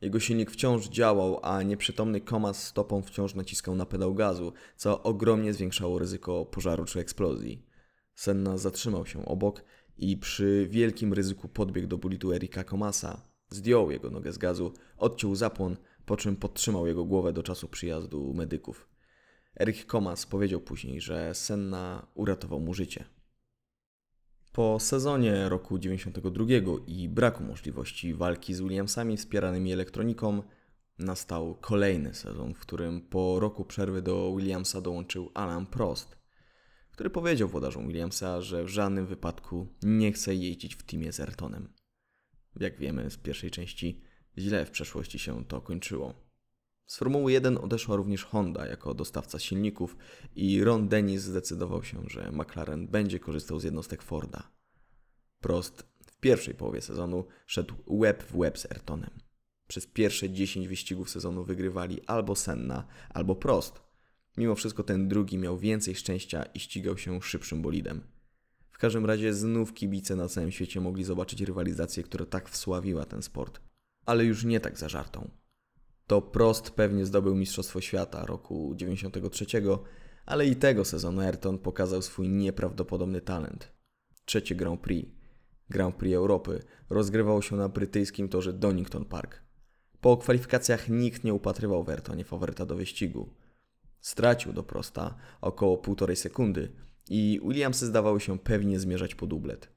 Jego 0.00 0.20
silnik 0.20 0.50
wciąż 0.50 0.88
działał, 0.88 1.40
a 1.42 1.62
nieprzytomny 1.62 2.20
Comas 2.20 2.66
stopą 2.66 3.02
wciąż 3.02 3.34
naciskał 3.34 3.76
na 3.76 3.86
pedał 3.86 4.14
gazu, 4.14 4.52
co 4.76 5.02
ogromnie 5.02 5.54
zwiększało 5.54 5.98
ryzyko 5.98 6.46
pożaru 6.46 6.84
czy 6.84 7.00
eksplozji. 7.00 7.66
Senna 8.14 8.58
zatrzymał 8.58 9.06
się 9.06 9.24
obok 9.24 9.64
i 9.98 10.16
przy 10.16 10.66
wielkim 10.70 11.12
ryzyku 11.12 11.48
podbiegł 11.48 11.88
do 11.88 11.98
bulitu 11.98 12.32
Erika 12.32 12.64
Comasa, 12.64 13.22
zdjął 13.50 13.90
jego 13.90 14.10
nogę 14.10 14.32
z 14.32 14.38
gazu, 14.38 14.72
odciął 14.96 15.34
zapłon, 15.34 15.76
po 16.06 16.16
czym 16.16 16.36
podtrzymał 16.36 16.86
jego 16.86 17.04
głowę 17.04 17.32
do 17.32 17.42
czasu 17.42 17.68
przyjazdu 17.68 18.34
medyków. 18.34 18.88
Erik 19.60 19.86
Comas 19.86 20.26
powiedział 20.26 20.60
później, 20.60 21.00
że 21.00 21.34
Senna 21.34 22.06
uratował 22.14 22.60
mu 22.60 22.74
życie. 22.74 23.15
Po 24.56 24.80
sezonie 24.80 25.48
roku 25.48 25.78
92 25.78 26.44
i 26.86 27.08
braku 27.08 27.44
możliwości 27.44 28.14
walki 28.14 28.54
z 28.54 28.60
Williamsami 28.60 29.16
wspieranymi 29.16 29.72
elektroniką, 29.72 30.42
nastał 30.98 31.54
kolejny 31.54 32.14
sezon, 32.14 32.54
w 32.54 32.58
którym 32.58 33.00
po 33.00 33.40
roku 33.40 33.64
przerwy 33.64 34.02
do 34.02 34.34
Williamsa 34.36 34.80
dołączył 34.80 35.30
Alan 35.34 35.66
Prost, 35.66 36.16
który 36.92 37.10
powiedział 37.10 37.48
włodarzom 37.48 37.88
Williamsa, 37.88 38.40
że 38.40 38.64
w 38.64 38.68
żadnym 38.68 39.06
wypadku 39.06 39.66
nie 39.82 40.12
chce 40.12 40.34
jeździć 40.34 40.74
w 40.74 40.82
teamie 40.82 41.12
z 41.12 41.20
Ayrtonem. 41.20 41.72
Jak 42.60 42.78
wiemy 42.78 43.10
z 43.10 43.16
pierwszej 43.16 43.50
części, 43.50 44.02
źle 44.38 44.66
w 44.66 44.70
przeszłości 44.70 45.18
się 45.18 45.44
to 45.44 45.60
kończyło. 45.60 46.25
Z 46.86 46.96
Formuły 46.96 47.32
1 47.32 47.58
odeszła 47.58 47.96
również 47.96 48.24
Honda 48.24 48.66
jako 48.66 48.94
dostawca 48.94 49.38
silników 49.38 49.96
i 50.36 50.64
Ron 50.64 50.88
Dennis 50.88 51.22
zdecydował 51.22 51.84
się, 51.84 52.02
że 52.06 52.32
McLaren 52.32 52.88
będzie 52.88 53.20
korzystał 53.20 53.60
z 53.60 53.64
jednostek 53.64 54.02
Forda. 54.02 54.50
Prost 55.40 55.86
w 56.06 56.16
pierwszej 56.16 56.54
połowie 56.54 56.80
sezonu 56.80 57.24
szedł 57.46 57.74
łeb 57.86 58.22
w 58.22 58.36
łeb 58.36 58.58
z 58.58 58.66
Ayrtonem. 58.72 59.10
Przez 59.66 59.86
pierwsze 59.86 60.30
10 60.30 60.68
wyścigów 60.68 61.10
sezonu 61.10 61.44
wygrywali 61.44 62.00
albo 62.06 62.36
Senna, 62.36 62.86
albo 63.10 63.36
Prost. 63.36 63.82
Mimo 64.36 64.54
wszystko 64.54 64.82
ten 64.82 65.08
drugi 65.08 65.38
miał 65.38 65.58
więcej 65.58 65.94
szczęścia 65.94 66.42
i 66.42 66.60
ścigał 66.60 66.98
się 66.98 67.22
szybszym 67.22 67.62
bolidem. 67.62 68.00
W 68.70 68.78
każdym 68.78 69.06
razie 69.06 69.34
znów 69.34 69.74
kibice 69.74 70.16
na 70.16 70.28
całym 70.28 70.52
świecie 70.52 70.80
mogli 70.80 71.04
zobaczyć 71.04 71.40
rywalizację, 71.40 72.02
która 72.02 72.26
tak 72.26 72.48
wsławiła 72.48 73.04
ten 73.04 73.22
sport. 73.22 73.60
Ale 74.06 74.24
już 74.24 74.44
nie 74.44 74.60
tak 74.60 74.78
za 74.78 74.88
żartą. 74.88 75.30
To 76.06 76.22
Prost 76.22 76.70
pewnie 76.70 77.06
zdobył 77.06 77.36
Mistrzostwo 77.36 77.80
Świata 77.80 78.26
roku 78.26 78.74
93, 78.76 79.46
ale 80.26 80.46
i 80.46 80.56
tego 80.56 80.84
sezonu 80.84 81.20
Ayrton 81.20 81.58
pokazał 81.58 82.02
swój 82.02 82.28
nieprawdopodobny 82.28 83.20
talent. 83.20 83.72
Trzecie 84.24 84.54
Grand 84.54 84.80
Prix, 84.80 85.10
Grand 85.70 85.96
Prix 85.96 86.16
Europy, 86.16 86.62
rozgrywało 86.90 87.42
się 87.42 87.56
na 87.56 87.68
brytyjskim 87.68 88.28
torze 88.28 88.52
Donington 88.52 89.04
Park. 89.04 89.42
Po 90.00 90.16
kwalifikacjach 90.16 90.88
nikt 90.88 91.24
nie 91.24 91.34
upatrywał 91.34 91.84
w 91.84 91.88
Ayrtonie 91.88 92.24
faworyta 92.24 92.66
do 92.66 92.76
wyścigu. 92.76 93.34
Stracił 94.00 94.52
do 94.52 94.62
Prosta 94.62 95.14
około 95.40 95.78
półtorej 95.78 96.16
sekundy 96.16 96.72
i 97.08 97.40
Williamsy 97.44 97.86
zdawały 97.86 98.20
się 98.20 98.38
pewnie 98.38 98.80
zmierzać 98.80 99.14
po 99.14 99.26
dublet. 99.26 99.75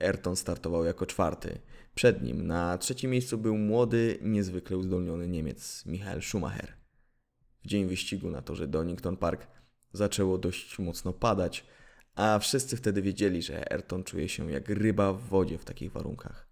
Ayrton 0.00 0.36
startował 0.36 0.84
jako 0.84 1.06
czwarty. 1.06 1.58
Przed 1.94 2.22
nim 2.22 2.46
na 2.46 2.78
trzecim 2.78 3.10
miejscu 3.10 3.38
był 3.38 3.58
młody, 3.58 4.18
niezwykle 4.22 4.76
uzdolniony 4.76 5.28
Niemiec 5.28 5.86
Michael 5.86 6.22
Schumacher. 6.22 6.72
W 7.64 7.66
dzień 7.66 7.86
wyścigu 7.86 8.30
na 8.30 8.42
torze 8.42 8.68
Donington 8.68 9.16
Park 9.16 9.46
zaczęło 9.92 10.38
dość 10.38 10.78
mocno 10.78 11.12
padać, 11.12 11.66
a 12.14 12.38
wszyscy 12.38 12.76
wtedy 12.76 13.02
wiedzieli, 13.02 13.42
że 13.42 13.72
Ayrton 13.72 14.04
czuje 14.04 14.28
się 14.28 14.52
jak 14.52 14.68
ryba 14.68 15.12
w 15.12 15.20
wodzie 15.20 15.58
w 15.58 15.64
takich 15.64 15.92
warunkach. 15.92 16.46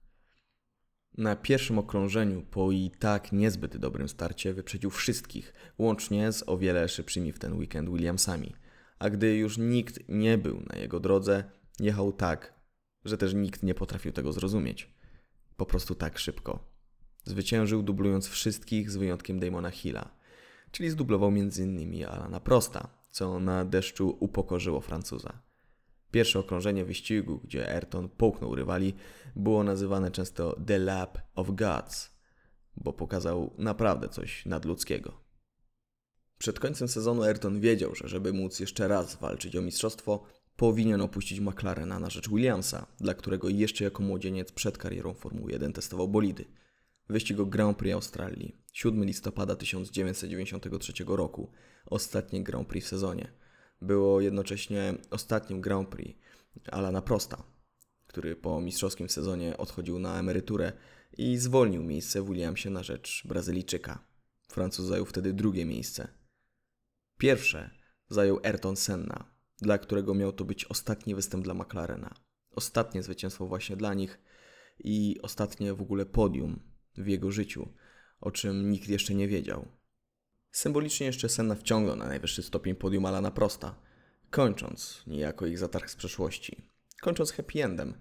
Na 1.18 1.36
pierwszym 1.36 1.78
okrążeniu, 1.78 2.42
po 2.42 2.72
i 2.72 2.90
tak 2.98 3.32
niezbyt 3.32 3.76
dobrym 3.76 4.08
starcie, 4.08 4.54
wyprzedził 4.54 4.90
wszystkich, 4.90 5.54
łącznie 5.78 6.32
z 6.32 6.48
o 6.48 6.58
wiele 6.58 6.88
szybszymi 6.88 7.32
w 7.32 7.38
ten 7.38 7.58
weekend 7.58 7.88
Williamsami. 7.88 8.54
A 8.98 9.10
gdy 9.10 9.36
już 9.36 9.58
nikt 9.58 10.08
nie 10.08 10.38
był 10.38 10.60
na 10.60 10.78
jego 10.78 11.00
drodze, 11.00 11.44
jechał 11.80 12.12
tak, 12.12 12.54
że 13.04 13.18
też 13.18 13.34
nikt 13.34 13.62
nie 13.62 13.74
potrafił 13.74 14.12
tego 14.12 14.32
zrozumieć. 14.32 14.90
Po 15.56 15.66
prostu 15.66 15.94
tak 15.94 16.18
szybko. 16.18 16.74
Zwyciężył 17.24 17.82
dublując 17.82 18.28
wszystkich 18.28 18.90
z 18.90 18.96
wyjątkiem 18.96 19.40
Damona 19.40 19.70
Hilla, 19.70 20.10
czyli 20.70 20.90
zdublował 20.90 21.28
m.in. 21.28 22.06
Alana 22.06 22.40
Prosta, 22.40 22.88
co 23.10 23.40
na 23.40 23.64
deszczu 23.64 24.16
upokorzyło 24.20 24.80
Francuza. 24.80 25.42
Pierwsze 26.10 26.38
okrążenie 26.38 26.84
wyścigu, 26.84 27.40
gdzie 27.44 27.74
Ayrton 27.74 28.08
połknął 28.08 28.54
rywali, 28.54 28.94
było 29.36 29.64
nazywane 29.64 30.10
często 30.10 30.60
The 30.66 30.78
Lap 30.78 31.18
of 31.34 31.50
Gods, 31.50 32.10
bo 32.76 32.92
pokazał 32.92 33.54
naprawdę 33.58 34.08
coś 34.08 34.46
nadludzkiego. 34.46 35.20
Przed 36.38 36.60
końcem 36.60 36.88
sezonu 36.88 37.22
Ayrton 37.22 37.60
wiedział, 37.60 37.94
że 37.94 38.08
żeby 38.08 38.32
móc 38.32 38.60
jeszcze 38.60 38.88
raz 38.88 39.16
walczyć 39.16 39.56
o 39.56 39.62
mistrzostwo, 39.62 40.24
powinien 40.56 41.00
opuścić 41.00 41.40
McLarena 41.40 41.98
na 41.98 42.10
rzecz 42.10 42.28
Williamsa, 42.28 42.86
dla 43.00 43.14
którego 43.14 43.48
jeszcze 43.48 43.84
jako 43.84 44.02
młodzieniec 44.02 44.52
przed 44.52 44.78
karierą 44.78 45.14
Formuły 45.14 45.52
1 45.52 45.72
testował 45.72 46.08
bolidy. 46.08 46.44
Wyścig 47.08 47.40
o 47.40 47.46
Grand 47.46 47.78
Prix 47.78 47.94
Australii, 47.94 48.56
7 48.72 49.04
listopada 49.04 49.56
1993 49.56 50.92
roku, 51.06 51.50
ostatni 51.86 52.42
Grand 52.42 52.68
Prix 52.68 52.86
w 52.86 52.88
sezonie. 52.88 53.32
Było 53.82 54.20
jednocześnie 54.20 54.94
ostatnim 55.10 55.60
Grand 55.60 55.88
Prix 55.88 56.20
Alana 56.72 57.02
Prosta, 57.02 57.42
który 58.06 58.36
po 58.36 58.60
mistrzowskim 58.60 59.08
sezonie 59.08 59.56
odchodził 59.56 59.98
na 59.98 60.18
emeryturę 60.18 60.72
i 61.18 61.36
zwolnił 61.36 61.82
miejsce 61.82 62.22
w 62.22 62.26
Williamsie 62.26 62.70
na 62.70 62.82
rzecz 62.82 63.22
Brazylijczyka. 63.26 64.04
Francuz 64.48 64.86
zajął 64.86 65.06
wtedy 65.06 65.32
drugie 65.32 65.64
miejsce. 65.64 66.08
Pierwsze 67.18 67.70
zajął 68.08 68.40
Ayrton 68.42 68.76
Senna, 68.76 69.33
dla 69.56 69.78
którego 69.78 70.14
miał 70.14 70.32
to 70.32 70.44
być 70.44 70.64
ostatni 70.64 71.14
występ 71.14 71.44
dla 71.44 71.54
McLarena. 71.54 72.14
Ostatnie 72.50 73.02
zwycięstwo 73.02 73.46
właśnie 73.46 73.76
dla 73.76 73.94
nich 73.94 74.18
i 74.78 75.18
ostatnie 75.22 75.74
w 75.74 75.82
ogóle 75.82 76.06
podium 76.06 76.60
w 76.96 77.06
jego 77.06 77.30
życiu, 77.30 77.68
o 78.20 78.30
czym 78.30 78.70
nikt 78.70 78.88
jeszcze 78.88 79.14
nie 79.14 79.28
wiedział. 79.28 79.68
Symbolicznie 80.50 81.06
jeszcze 81.06 81.28
Senna 81.28 81.54
wciągnął 81.54 81.96
na 81.96 82.06
najwyższy 82.06 82.42
stopień 82.42 82.74
podium 82.74 83.06
Alana 83.06 83.30
Prosta, 83.30 83.80
kończąc 84.30 85.02
niejako 85.06 85.46
ich 85.46 85.58
zatarg 85.58 85.90
z 85.90 85.96
przeszłości. 85.96 86.70
Kończąc 87.00 87.32
happy 87.32 87.64
endem, 87.64 87.94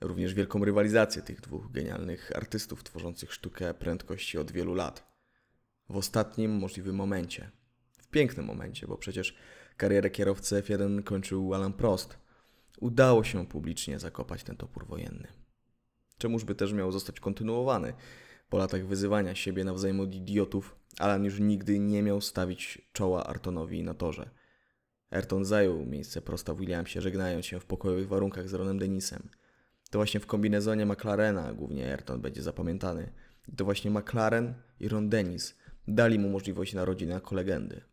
również 0.00 0.34
wielką 0.34 0.64
rywalizację 0.64 1.22
tych 1.22 1.40
dwóch 1.40 1.72
genialnych 1.72 2.32
artystów 2.36 2.84
tworzących 2.84 3.32
sztukę 3.32 3.74
prędkości 3.74 4.38
od 4.38 4.52
wielu 4.52 4.74
lat. 4.74 5.08
W 5.88 5.96
ostatnim 5.96 6.50
możliwym 6.50 6.96
momencie. 6.96 7.50
W 7.98 8.08
pięknym 8.08 8.46
momencie, 8.46 8.86
bo 8.86 8.98
przecież 8.98 9.36
karierę 9.78 10.10
kierowcy 10.10 10.62
F1 10.62 11.02
kończył 11.02 11.54
Alan 11.54 11.72
Prost. 11.72 12.18
Udało 12.80 13.24
się 13.24 13.46
publicznie 13.46 13.98
zakopać 13.98 14.44
ten 14.44 14.56
topór 14.56 14.86
wojenny. 14.86 15.28
Czemuż 16.18 16.44
by 16.44 16.54
też 16.54 16.72
miał 16.72 16.92
zostać 16.92 17.20
kontynuowany? 17.20 17.92
Po 18.48 18.58
latach 18.58 18.86
wyzywania 18.86 19.34
siebie 19.34 19.64
nawzajem 19.64 20.00
od 20.00 20.14
idiotów, 20.14 20.76
Alan 20.98 21.24
już 21.24 21.40
nigdy 21.40 21.78
nie 21.78 22.02
miał 22.02 22.20
stawić 22.20 22.88
czoła 22.92 23.26
Artonowi 23.26 23.82
na 23.82 23.94
torze. 23.94 24.30
Ayrton 25.10 25.44
zajął 25.44 25.86
miejsce 25.86 26.22
prosta 26.22 26.54
w 26.54 26.58
Williamsie, 26.58 27.00
żegnając 27.00 27.46
się 27.46 27.60
w 27.60 27.66
pokojowych 27.66 28.08
warunkach 28.08 28.48
z 28.48 28.54
Ronem 28.54 28.78
Denisem. 28.78 29.28
To 29.90 29.98
właśnie 29.98 30.20
w 30.20 30.26
kombinezonie 30.26 30.86
McLarena 30.86 31.52
głównie 31.52 31.90
Ayrton 31.90 32.20
będzie 32.20 32.42
zapamiętany. 32.42 33.12
I 33.48 33.56
to 33.56 33.64
właśnie 33.64 33.90
McLaren 33.90 34.54
i 34.80 34.88
Ron 34.88 35.08
Dennis 35.08 35.54
dali 35.88 36.18
mu 36.18 36.28
możliwość 36.28 36.74
narodzin 36.74 37.08
jako 37.08 37.34
legendy. 37.34 37.87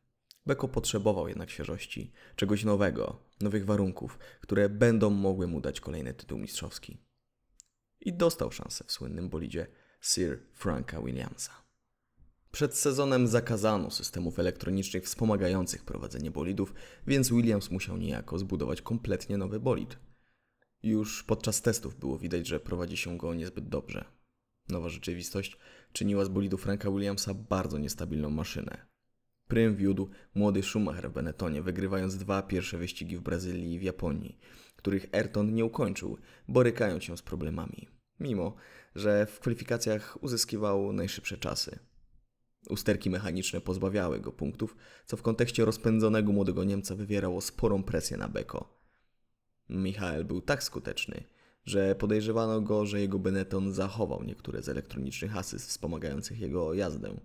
Beko 0.45 0.67
potrzebował 0.67 1.27
jednak 1.27 1.49
świeżości, 1.49 2.11
czegoś 2.35 2.63
nowego, 2.63 3.19
nowych 3.41 3.65
warunków, 3.65 4.19
które 4.41 4.69
będą 4.69 5.09
mogły 5.09 5.47
mu 5.47 5.61
dać 5.61 5.79
kolejny 5.79 6.13
tytuł 6.13 6.37
mistrzowski. 6.37 6.97
I 8.01 8.13
dostał 8.13 8.51
szansę 8.51 8.83
w 8.87 8.91
słynnym 8.91 9.29
bolidzie 9.29 9.67
Sir 10.01 10.39
Franka 10.53 11.01
Williamsa. 11.01 11.51
Przed 12.51 12.75
sezonem 12.75 13.27
zakazano 13.27 13.91
systemów 13.91 14.39
elektronicznych 14.39 15.03
wspomagających 15.03 15.83
prowadzenie 15.83 16.31
bolidów, 16.31 16.73
więc 17.07 17.29
Williams 17.29 17.71
musiał 17.71 17.97
niejako 17.97 18.39
zbudować 18.39 18.81
kompletnie 18.81 19.37
nowy 19.37 19.59
bolid. 19.59 19.97
Już 20.83 21.23
podczas 21.23 21.61
testów 21.61 21.95
było 21.99 22.17
widać, 22.17 22.47
że 22.47 22.59
prowadzi 22.59 22.97
się 22.97 23.17
go 23.17 23.33
niezbyt 23.33 23.69
dobrze. 23.69 24.05
Nowa 24.69 24.89
rzeczywistość 24.89 25.57
czyniła 25.93 26.25
z 26.25 26.29
bolidu 26.29 26.57
Franka 26.57 26.91
Williamsa 26.91 27.33
bardzo 27.33 27.77
niestabilną 27.77 28.29
maszynę. 28.29 28.94
Prym 29.47 29.75
wiódł 29.75 30.09
młody 30.35 30.63
Schumacher 30.63 31.09
w 31.09 31.13
Benettonie, 31.13 31.61
wygrywając 31.61 32.17
dwa 32.17 32.41
pierwsze 32.41 32.77
wyścigi 32.77 33.17
w 33.17 33.21
Brazylii 33.21 33.73
i 33.73 33.79
w 33.79 33.83
Japonii, 33.83 34.39
których 34.75 35.05
Ayrton 35.11 35.53
nie 35.53 35.65
ukończył, 35.65 36.17
borykając 36.47 37.03
się 37.03 37.17
z 37.17 37.21
problemami, 37.21 37.87
mimo 38.19 38.55
że 38.95 39.25
w 39.25 39.39
kwalifikacjach 39.39 40.23
uzyskiwał 40.23 40.93
najszybsze 40.93 41.37
czasy. 41.37 41.79
Usterki 42.69 43.09
mechaniczne 43.09 43.61
pozbawiały 43.61 44.19
go 44.19 44.31
punktów, 44.31 44.75
co 45.05 45.17
w 45.17 45.21
kontekście 45.21 45.65
rozpędzonego 45.65 46.31
młodego 46.31 46.63
Niemca 46.63 46.95
wywierało 46.95 47.41
sporą 47.41 47.83
presję 47.83 48.17
na 48.17 48.27
Beko. 48.27 48.81
Michael 49.69 50.25
był 50.25 50.41
tak 50.41 50.63
skuteczny, 50.63 51.23
że 51.65 51.95
podejrzewano 51.95 52.61
go, 52.61 52.85
że 52.85 53.01
jego 53.01 53.19
Benetton 53.19 53.73
zachował 53.73 54.23
niektóre 54.23 54.61
z 54.61 54.69
elektronicznych 54.69 55.37
asyst 55.37 55.69
wspomagających 55.69 56.39
jego 56.39 56.73
jazdę. 56.73 57.15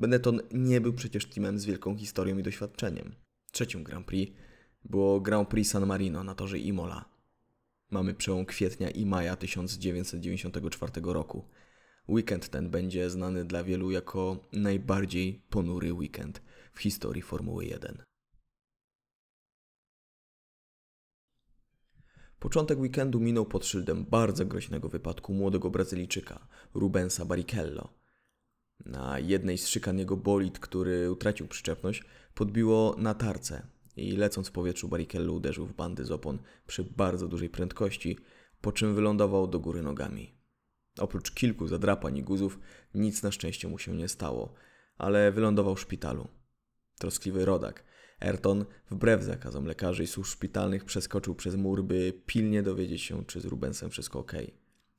Benetton 0.00 0.40
nie 0.52 0.80
był 0.80 0.92
przecież 0.92 1.26
teamem 1.26 1.58
z 1.58 1.64
wielką 1.64 1.96
historią 1.96 2.38
i 2.38 2.42
doświadczeniem. 2.42 3.14
Trzecim 3.52 3.84
Grand 3.84 4.06
Prix 4.06 4.32
było 4.84 5.20
Grand 5.20 5.48
Prix 5.48 5.70
San 5.70 5.86
Marino 5.86 6.24
na 6.24 6.34
torze 6.34 6.58
Imola. 6.58 7.04
Mamy 7.90 8.14
przełom 8.14 8.46
kwietnia 8.46 8.90
i 8.90 9.06
maja 9.06 9.36
1994 9.36 10.92
roku. 11.04 11.48
Weekend 12.08 12.48
ten 12.48 12.70
będzie 12.70 13.10
znany 13.10 13.44
dla 13.44 13.64
wielu 13.64 13.90
jako 13.90 14.48
najbardziej 14.52 15.42
ponury 15.50 15.92
weekend 15.92 16.42
w 16.72 16.80
historii 16.80 17.22
Formuły 17.22 17.64
1. 17.64 18.02
Początek 22.38 22.78
weekendu 22.78 23.20
minął 23.20 23.46
pod 23.46 23.66
szyldem 23.66 24.04
bardzo 24.04 24.46
groźnego 24.46 24.88
wypadku 24.88 25.34
młodego 25.34 25.70
Brazylijczyka, 25.70 26.48
Rubensa 26.74 27.24
Barrichello. 27.24 27.99
Na 28.86 29.18
jednej 29.18 29.58
z 29.58 29.68
szykan 29.68 29.98
jego 29.98 30.16
bolid, 30.16 30.58
który 30.58 31.10
utracił 31.10 31.48
przyczepność, 31.48 32.04
podbiło 32.34 32.96
na 32.98 33.14
tarce 33.14 33.66
i 33.96 34.12
lecąc 34.12 34.48
w 34.48 34.52
powietrzu 34.52 34.88
Barrichello 34.88 35.32
uderzył 35.32 35.66
w 35.66 35.74
bandy 35.74 36.04
z 36.04 36.10
opon 36.10 36.38
przy 36.66 36.84
bardzo 36.84 37.28
dużej 37.28 37.48
prędkości, 37.48 38.18
po 38.60 38.72
czym 38.72 38.94
wylądował 38.94 39.46
do 39.46 39.60
góry 39.60 39.82
nogami. 39.82 40.34
Oprócz 40.98 41.30
kilku 41.30 41.68
zadrapań 41.68 42.16
i 42.16 42.22
guzów, 42.22 42.60
nic 42.94 43.22
na 43.22 43.32
szczęście 43.32 43.68
mu 43.68 43.78
się 43.78 43.96
nie 43.96 44.08
stało, 44.08 44.54
ale 44.98 45.32
wylądował 45.32 45.74
w 45.74 45.80
szpitalu. 45.80 46.28
Troskliwy 46.98 47.44
rodak, 47.44 47.84
Ayrton, 48.20 48.64
wbrew 48.90 49.22
zakazom 49.22 49.64
lekarzy 49.64 50.02
i 50.02 50.06
służb 50.06 50.30
szpitalnych, 50.30 50.84
przeskoczył 50.84 51.34
przez 51.34 51.56
mur, 51.56 51.84
by 51.84 52.12
pilnie 52.26 52.62
dowiedzieć 52.62 53.02
się, 53.02 53.24
czy 53.24 53.40
z 53.40 53.44
Rubensem 53.44 53.90
wszystko 53.90 54.18
ok. 54.18 54.32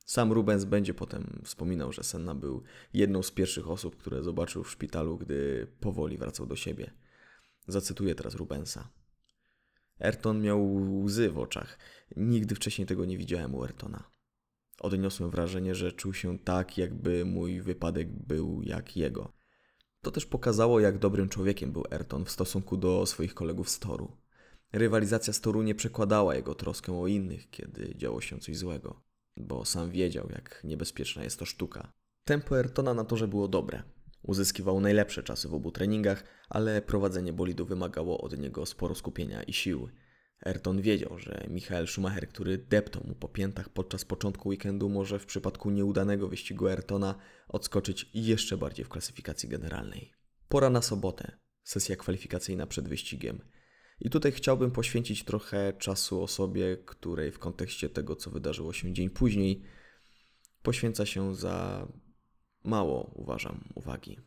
Sam 0.05 0.31
Rubens 0.31 0.63
będzie 0.63 0.93
potem 0.93 1.41
wspominał, 1.43 1.91
że 1.91 2.03
Senna 2.03 2.36
był 2.36 2.63
jedną 2.93 3.24
z 3.24 3.31
pierwszych 3.31 3.70
osób, 3.70 3.98
które 3.98 4.24
zobaczył 4.24 4.63
w 4.63 4.72
szpitalu, 4.72 5.17
gdy 5.17 5.67
powoli 5.79 6.17
wracał 6.17 6.46
do 6.46 6.55
siebie. 6.55 6.91
Zacytuję 7.67 8.15
teraz 8.15 8.36
Rubensa. 8.36 8.89
Ayrton 10.00 10.41
miał 10.41 10.75
łzy 11.03 11.29
w 11.29 11.38
oczach. 11.38 11.79
Nigdy 12.15 12.55
wcześniej 12.55 12.88
tego 12.88 13.05
nie 13.05 13.17
widziałem 13.17 13.55
u 13.55 13.63
Ayrtona. 13.63 14.12
Odniosłem 14.79 15.29
wrażenie, 15.29 15.75
że 15.75 15.91
czuł 15.91 16.13
się 16.13 16.39
tak, 16.39 16.77
jakby 16.77 17.25
mój 17.25 17.62
wypadek 17.62 18.10
był 18.27 18.62
jak 18.63 18.98
jego. 18.98 19.34
To 20.01 20.12
też 20.12 20.25
pokazało, 20.25 20.79
jak 20.79 20.98
dobrym 20.98 21.29
człowiekiem 21.29 21.72
był 21.72 21.84
Ayrton 21.91 22.25
w 22.25 22.31
stosunku 22.31 22.77
do 22.77 23.05
swoich 23.05 23.34
kolegów 23.34 23.70
z 23.70 23.79
toru. 23.79 24.17
Rywalizacja 24.74 25.34
z 25.34 25.41
toru 25.41 25.62
nie 25.62 25.75
przekładała 25.75 26.36
jego 26.36 26.55
troskę 26.55 27.00
o 27.00 27.08
innych, 27.08 27.50
kiedy 27.50 27.96
działo 27.96 28.22
się 28.22 28.39
coś 28.39 28.58
złego, 28.58 29.01
bo 29.41 29.65
sam 29.65 29.91
wiedział, 29.91 30.29
jak 30.29 30.62
niebezpieczna 30.63 31.24
jest 31.24 31.39
to 31.39 31.45
sztuka. 31.45 31.91
Tempo 32.24 32.55
Ayrtona 32.55 32.93
na 32.93 33.03
torze 33.03 33.27
było 33.27 33.48
dobre. 33.48 33.83
Uzyskiwał 34.24 34.79
najlepsze 34.79 35.24
czasy 35.24 35.48
w 35.48 35.53
obu 35.53 35.71
treningach, 35.71 36.24
ale 36.50 36.81
prowadzenie 36.81 37.33
bolidu 37.33 37.65
wymagało 37.65 38.21
od 38.21 38.38
niego 38.38 38.65
sporo 38.65 38.95
skupienia 38.95 39.43
i 39.43 39.53
siły. 39.53 39.91
Ayrton 40.45 40.81
wiedział, 40.81 41.19
że 41.19 41.45
Michael 41.50 41.88
Schumacher, 41.88 42.29
który 42.29 42.57
deptał 42.57 43.04
mu 43.08 43.15
po 43.15 43.27
piętach 43.27 43.69
podczas 43.69 44.06
początku 44.06 44.49
weekendu, 44.49 44.89
może 44.89 45.19
w 45.19 45.25
przypadku 45.25 45.69
nieudanego 45.69 46.27
wyścigu 46.27 46.67
Ayrtona 46.67 47.15
odskoczyć 47.47 48.10
jeszcze 48.13 48.58
bardziej 48.58 48.86
w 48.86 48.89
klasyfikacji 48.89 49.49
generalnej. 49.49 50.13
Pora 50.47 50.69
na 50.69 50.82
sobotę, 50.82 51.38
sesja 51.63 51.95
kwalifikacyjna 51.95 52.67
przed 52.67 52.88
wyścigiem. 52.88 53.41
I 54.02 54.10
tutaj 54.10 54.32
chciałbym 54.32 54.72
poświęcić 54.72 55.24
trochę 55.24 55.74
czasu 55.74 56.24
osobie, 56.24 56.78
której 56.86 57.32
w 57.32 57.40
kontekście 57.40 57.90
tego, 57.90 58.16
co 58.16 58.32
wydarzyło 58.32 58.74
się 58.74 58.94
dzień 58.94 59.10
później, 59.10 59.62
poświęca 60.64 61.06
się 61.06 61.36
za 61.36 61.88
mało, 62.64 63.12
uważam, 63.16 63.64
uwagi. 63.76 64.20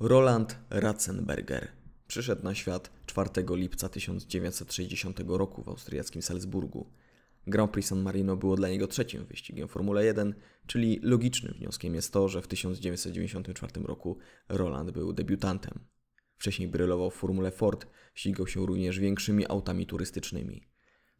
Roland 0.00 0.58
Ratzenberger 0.70 1.80
Przyszedł 2.10 2.44
na 2.44 2.54
świat 2.54 2.90
4 3.06 3.30
lipca 3.50 3.88
1960 3.88 5.20
roku 5.26 5.62
w 5.62 5.68
austriackim 5.68 6.22
Salzburgu. 6.22 6.90
Grand 7.46 7.70
Prix 7.70 7.88
San 7.88 8.02
Marino 8.02 8.36
było 8.36 8.56
dla 8.56 8.68
niego 8.68 8.86
trzecim 8.86 9.24
wyścigiem 9.24 9.68
Formule 9.68 10.04
1, 10.04 10.34
czyli 10.66 11.00
logicznym 11.02 11.54
wnioskiem 11.54 11.94
jest 11.94 12.12
to, 12.12 12.28
że 12.28 12.42
w 12.42 12.48
1994 12.48 13.72
roku 13.86 14.18
Roland 14.48 14.90
był 14.90 15.12
debiutantem. 15.12 15.78
Wcześniej 16.40 16.68
brylował 16.68 17.10
w 17.10 17.14
Formule 17.14 17.50
Ford, 17.50 17.86
ścigał 18.14 18.46
się 18.46 18.66
również 18.66 18.98
większymi 18.98 19.46
autami 19.46 19.86
turystycznymi. 19.86 20.68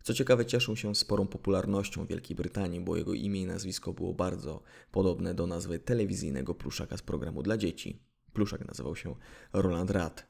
Co 0.02 0.14
ciekawe, 0.14 0.46
cieszył 0.46 0.76
się 0.76 0.94
sporą 0.94 1.26
popularnością 1.26 2.04
w 2.04 2.08
Wielkiej 2.08 2.36
Brytanii, 2.36 2.80
bo 2.80 2.96
jego 2.96 3.14
imię 3.14 3.40
i 3.40 3.46
nazwisko 3.46 3.92
było 3.92 4.14
bardzo 4.14 4.62
podobne 4.92 5.34
do 5.34 5.46
nazwy 5.46 5.78
telewizyjnego 5.78 6.54
pluszaka 6.54 6.96
z 6.96 7.02
programu 7.02 7.42
dla 7.42 7.56
dzieci. 7.56 8.02
Pluszak 8.32 8.68
nazywał 8.68 8.96
się 8.96 9.14
Roland 9.52 9.90
Rath. 9.90 10.26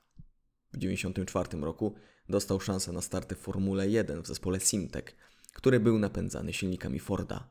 W 0.72 0.78
1994 0.78 1.62
roku 1.64 1.94
dostał 2.28 2.60
szansę 2.60 2.92
na 2.92 3.00
starty 3.00 3.34
w 3.34 3.38
Formule 3.38 3.88
1 3.88 4.22
w 4.22 4.26
zespole 4.26 4.60
Simtek, 4.60 5.16
który 5.52 5.80
był 5.80 5.98
napędzany 5.98 6.52
silnikami 6.52 7.00
Forda. 7.00 7.50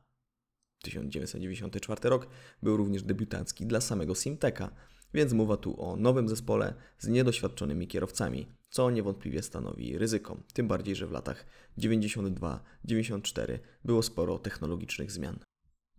1994 0.81 2.09
rok 2.09 2.27
był 2.63 2.77
również 2.77 3.03
debiutancki 3.03 3.65
dla 3.65 3.81
samego 3.81 4.15
Simteka, 4.15 4.71
więc 5.13 5.33
mowa 5.33 5.57
tu 5.57 5.81
o 5.81 5.95
nowym 5.95 6.29
zespole 6.29 6.73
z 6.99 7.07
niedoświadczonymi 7.07 7.87
kierowcami, 7.87 8.47
co 8.69 8.91
niewątpliwie 8.91 9.41
stanowi 9.41 9.97
ryzyko, 9.97 10.37
tym 10.53 10.67
bardziej, 10.67 10.95
że 10.95 11.07
w 11.07 11.11
latach 11.11 11.45
92-94 11.77 13.59
było 13.85 14.03
sporo 14.03 14.39
technologicznych 14.39 15.11
zmian. 15.11 15.39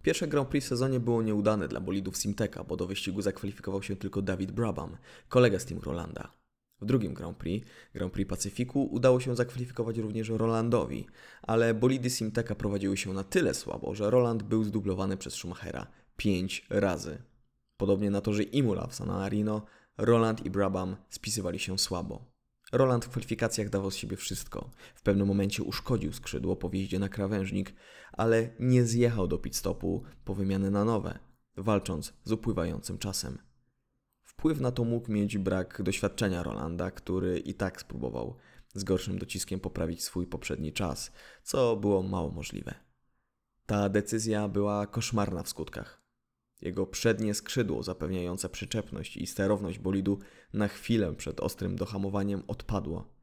Pierwsze 0.02 0.28
Grand 0.28 0.48
Prix 0.48 0.66
w 0.66 0.68
sezonie 0.68 1.00
było 1.00 1.22
nieudane 1.22 1.68
dla 1.68 1.80
bolidów 1.80 2.16
Simteka, 2.16 2.64
bo 2.64 2.76
do 2.76 2.86
wyścigu 2.86 3.22
zakwalifikował 3.22 3.82
się 3.82 3.96
tylko 3.96 4.22
David 4.22 4.50
Brabham, 4.50 4.96
kolega 5.28 5.58
z 5.58 5.64
Team 5.64 5.80
Rolanda. 5.80 6.32
W 6.80 6.84
drugim 6.84 7.14
Grand 7.14 7.36
Prix, 7.36 7.66
Grand 7.94 8.12
Prix 8.12 8.30
Pacyfiku, 8.30 8.84
udało 8.84 9.20
się 9.20 9.36
zakwalifikować 9.36 9.98
również 9.98 10.28
Rolandowi, 10.28 11.06
ale 11.42 11.74
bolidy 11.74 12.10
Simteka 12.10 12.54
prowadziły 12.54 12.96
się 12.96 13.12
na 13.12 13.24
tyle 13.24 13.54
słabo, 13.54 13.94
że 13.94 14.10
Roland 14.10 14.42
był 14.42 14.64
zdublowany 14.64 15.16
przez 15.16 15.34
Schumachera 15.34 15.86
pięć 16.16 16.66
razy. 16.70 17.22
Podobnie 17.80 18.10
na 18.10 18.20
torze 18.20 18.42
Imola 18.42 18.86
w 18.86 18.94
San 18.94 19.08
Marino, 19.08 19.62
Roland 19.98 20.46
i 20.46 20.50
Brabham 20.50 20.96
spisywali 21.10 21.58
się 21.58 21.78
słabo. 21.78 22.24
Roland 22.72 23.04
w 23.04 23.08
kwalifikacjach 23.08 23.68
dawał 23.68 23.90
z 23.90 23.96
siebie 23.96 24.16
wszystko. 24.16 24.70
W 24.94 25.02
pewnym 25.02 25.26
momencie 25.26 25.62
uszkodził 25.62 26.12
skrzydło 26.12 26.56
po 26.56 26.70
wjeździe 26.70 26.98
na 26.98 27.08
krawężnik, 27.08 27.74
ale 28.12 28.50
nie 28.58 28.84
zjechał 28.84 29.28
do 29.28 29.38
pit 29.38 29.56
stopu 29.56 30.02
po 30.24 30.34
wymianę 30.34 30.70
na 30.70 30.84
nowe, 30.84 31.18
walcząc 31.56 32.12
z 32.24 32.32
upływającym 32.32 32.98
czasem. 32.98 33.38
Wpływ 34.22 34.60
na 34.60 34.72
to 34.72 34.84
mógł 34.84 35.12
mieć 35.12 35.38
brak 35.38 35.82
doświadczenia 35.82 36.42
Rolanda, 36.42 36.90
który 36.90 37.38
i 37.38 37.54
tak 37.54 37.80
spróbował 37.80 38.36
z 38.74 38.84
gorszym 38.84 39.18
dociskiem 39.18 39.60
poprawić 39.60 40.04
swój 40.04 40.26
poprzedni 40.26 40.72
czas, 40.72 41.12
co 41.42 41.76
było 41.76 42.02
mało 42.02 42.30
możliwe. 42.30 42.74
Ta 43.66 43.88
decyzja 43.88 44.48
była 44.48 44.86
koszmarna 44.86 45.42
w 45.42 45.48
skutkach. 45.48 45.99
Jego 46.62 46.86
przednie 46.86 47.34
skrzydło 47.34 47.82
zapewniające 47.82 48.48
przyczepność 48.48 49.16
i 49.16 49.26
sterowność 49.26 49.78
bolidu 49.78 50.18
na 50.52 50.68
chwilę 50.68 51.14
przed 51.14 51.40
ostrym 51.40 51.76
dohamowaniem 51.76 52.42
odpadło. 52.46 53.20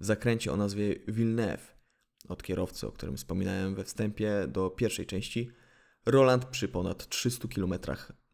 W 0.00 0.04
zakręcie 0.04 0.52
o 0.52 0.56
nazwie 0.56 0.94
Villeneuve, 1.08 1.74
od 2.28 2.42
kierowcy, 2.42 2.86
o 2.86 2.92
którym 2.92 3.16
wspominałem 3.16 3.74
we 3.74 3.84
wstępie 3.84 4.32
do 4.48 4.70
pierwszej 4.70 5.06
części, 5.06 5.50
Roland 6.06 6.44
przy 6.44 6.68
ponad 6.68 7.08
300 7.08 7.48
km 7.48 7.74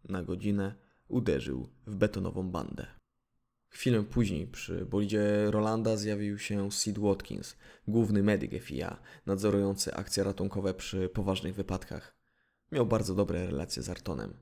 na 0.08 0.22
godzinę 0.22 0.74
uderzył 1.08 1.68
w 1.86 1.96
betonową 1.96 2.50
bandę. 2.50 2.86
Chwilę 3.68 4.02
później 4.02 4.46
przy 4.46 4.84
bolidzie 4.86 5.50
Rolanda 5.50 5.96
zjawił 5.96 6.38
się 6.38 6.70
Sid 6.70 6.98
Watkins, 6.98 7.56
główny 7.88 8.22
medyk 8.22 8.62
FIA, 8.62 9.02
nadzorujący 9.26 9.94
akcje 9.94 10.24
ratunkowe 10.24 10.74
przy 10.74 11.08
poważnych 11.08 11.54
wypadkach. 11.54 12.19
Miał 12.72 12.86
bardzo 12.86 13.14
dobre 13.14 13.46
relacje 13.46 13.82
z 13.82 13.90
Artonem. 13.90 14.34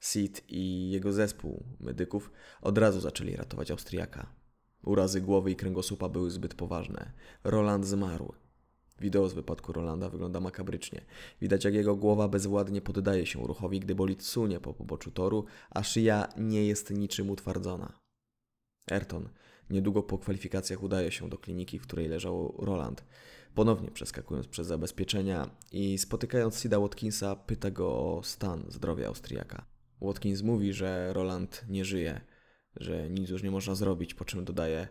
Sid 0.00 0.44
i 0.48 0.90
jego 0.90 1.12
zespół 1.12 1.64
medyków 1.80 2.30
od 2.62 2.78
razu 2.78 3.00
zaczęli 3.00 3.36
ratować 3.36 3.70
Austriaka. 3.70 4.34
Urazy 4.82 5.20
głowy 5.20 5.50
i 5.50 5.56
kręgosłupa 5.56 6.08
były 6.08 6.30
zbyt 6.30 6.54
poważne. 6.54 7.12
Roland 7.44 7.86
zmarł. 7.86 8.34
Wideo 9.00 9.28
z 9.28 9.34
wypadku 9.34 9.72
Rolanda 9.72 10.08
wygląda 10.08 10.40
makabrycznie. 10.40 11.04
Widać 11.40 11.64
jak 11.64 11.74
jego 11.74 11.96
głowa 11.96 12.28
bezwładnie 12.28 12.80
poddaje 12.80 13.26
się 13.26 13.46
ruchowi, 13.46 13.80
gdy 13.80 13.94
bolid 13.94 14.22
sunie 14.22 14.60
po 14.60 14.74
poboczu 14.74 15.10
toru, 15.10 15.44
a 15.70 15.82
szyja 15.82 16.28
nie 16.36 16.66
jest 16.66 16.90
niczym 16.90 17.30
utwardzona. 17.30 18.07
Ayrton 18.90 19.28
niedługo 19.70 20.02
po 20.02 20.18
kwalifikacjach 20.18 20.82
udaje 20.82 21.10
się 21.10 21.28
do 21.28 21.38
kliniki, 21.38 21.78
w 21.78 21.82
której 21.82 22.08
leżał 22.08 22.54
Roland. 22.58 23.04
Ponownie 23.54 23.90
przeskakując 23.90 24.48
przez 24.48 24.66
zabezpieczenia 24.66 25.50
i 25.72 25.98
spotykając 25.98 26.60
Sida 26.60 26.78
Watkinsa, 26.78 27.36
pyta 27.36 27.70
go 27.70 27.88
o 27.88 28.22
stan 28.22 28.64
zdrowia 28.68 29.06
Austriaka. 29.06 29.66
Watkins 30.00 30.42
mówi, 30.42 30.72
że 30.72 31.12
Roland 31.12 31.64
nie 31.68 31.84
żyje, 31.84 32.20
że 32.76 33.10
nic 33.10 33.30
już 33.30 33.42
nie 33.42 33.50
można 33.50 33.74
zrobić, 33.74 34.14
po 34.14 34.24
czym 34.24 34.44
dodaje 34.44 34.88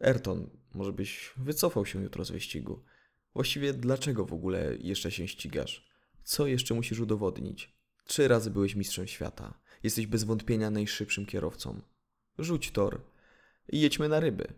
Ayrton, 0.00 0.50
może 0.74 0.92
byś 0.92 1.34
wycofał 1.36 1.86
się 1.86 2.02
jutro 2.02 2.24
z 2.24 2.30
wyścigu. 2.30 2.82
Właściwie 3.34 3.72
dlaczego 3.72 4.24
w 4.24 4.32
ogóle 4.32 4.76
jeszcze 4.76 5.10
się 5.10 5.28
ścigasz? 5.28 5.90
Co 6.24 6.46
jeszcze 6.46 6.74
musisz 6.74 7.00
udowodnić? 7.00 7.80
Trzy 8.04 8.28
razy 8.28 8.50
byłeś 8.50 8.74
mistrzem 8.74 9.06
świata. 9.06 9.60
Jesteś 9.82 10.06
bez 10.06 10.24
wątpienia 10.24 10.70
najszybszym 10.70 11.26
kierowcą. 11.26 11.80
Rzuć 12.38 12.70
tor 12.70 13.00
i 13.68 13.80
jedźmy 13.80 14.08
na 14.08 14.20
ryby. 14.20 14.54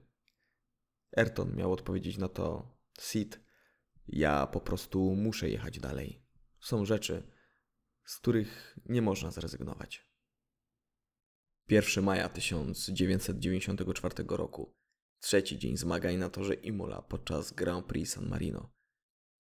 Ayrton 1.17 1.57
miał 1.57 1.73
odpowiedzieć 1.73 2.19
na 2.19 2.29
to 2.29 2.77
Sid. 2.99 3.41
Ja 4.07 4.47
po 4.47 4.61
prostu 4.61 5.15
muszę 5.15 5.51
jechać 5.51 5.81
dalej. 5.81 6.27
Są 6.61 6.85
rzeczy, 6.85 7.23
z 8.05 8.17
których 8.17 8.79
nie 8.87 9.03
można 9.03 9.31
zrezygnować. 9.31 10.13
1 11.69 12.05
maja 12.05 12.29
1994 12.29 14.15
roku. 14.29 14.77
Trzeci 15.21 15.59
dzień 15.59 15.77
zmagań 15.77 16.17
na 16.17 16.31
torze 16.31 16.55
Imola 16.55 17.03
podczas 17.03 17.53
Grand 17.53 17.87
Prix 17.87 18.13
San 18.13 18.29
Marino. 18.29 18.73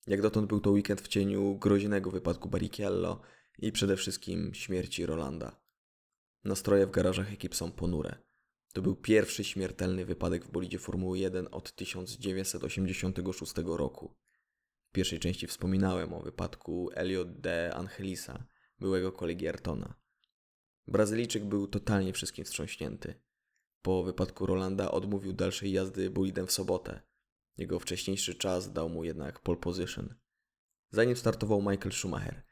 Jak 0.06 0.22
dotąd 0.22 0.48
był 0.48 0.60
to 0.60 0.70
weekend 0.70 1.00
w 1.00 1.08
cieniu 1.08 1.58
groźnego 1.58 2.10
wypadku 2.10 2.48
Barrichello 2.48 3.20
i 3.58 3.72
przede 3.72 3.96
wszystkim 3.96 4.54
śmierci 4.54 5.06
Rolanda. 5.06 5.60
Nastroje 6.44 6.86
w 6.86 6.90
garażach 6.90 7.32
ekip 7.32 7.54
są 7.54 7.72
ponure. 7.72 8.22
To 8.72 8.82
był 8.82 8.96
pierwszy 8.96 9.44
śmiertelny 9.44 10.04
wypadek 10.04 10.44
w 10.44 10.50
bolidzie 10.50 10.78
Formuły 10.78 11.18
1 11.18 11.48
od 11.50 11.74
1986 11.74 13.52
roku. 13.64 14.14
W 14.88 14.92
pierwszej 14.92 15.18
części 15.18 15.46
wspominałem 15.46 16.12
o 16.12 16.20
wypadku 16.20 16.90
Elliot 16.94 17.40
de 17.40 17.74
Angelisa, 17.74 18.46
byłego 18.78 19.12
kolegi 19.12 19.46
Ayrtona. 19.46 19.94
Brazylijczyk 20.86 21.44
był 21.44 21.66
totalnie 21.66 22.12
wszystkim 22.12 22.44
wstrząśnięty. 22.44 23.14
Po 23.82 24.02
wypadku 24.02 24.46
Rolanda 24.46 24.90
odmówił 24.90 25.32
dalszej 25.32 25.72
jazdy 25.72 26.10
bolidem 26.10 26.46
w 26.46 26.52
sobotę. 26.52 27.02
Jego 27.56 27.78
wcześniejszy 27.78 28.34
czas 28.34 28.72
dał 28.72 28.88
mu 28.88 29.04
jednak 29.04 29.40
pole 29.40 29.58
position. 29.58 30.14
Zanim 30.90 31.16
startował 31.16 31.60
Michael 31.60 31.92
Schumacher, 31.92 32.42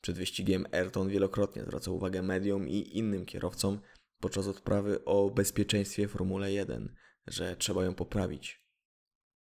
przed 0.00 0.16
wyścigiem 0.16 0.66
Ayrton 0.72 1.08
wielokrotnie 1.08 1.62
zwracał 1.62 1.96
uwagę 1.96 2.22
mediom 2.22 2.68
i 2.68 2.98
innym 2.98 3.26
kierowcom 3.26 3.80
podczas 4.20 4.46
odprawy 4.46 5.04
o 5.04 5.30
bezpieczeństwie 5.30 6.08
Formule 6.08 6.52
1, 6.52 6.94
że 7.26 7.56
trzeba 7.56 7.84
ją 7.84 7.94
poprawić. 7.94 8.66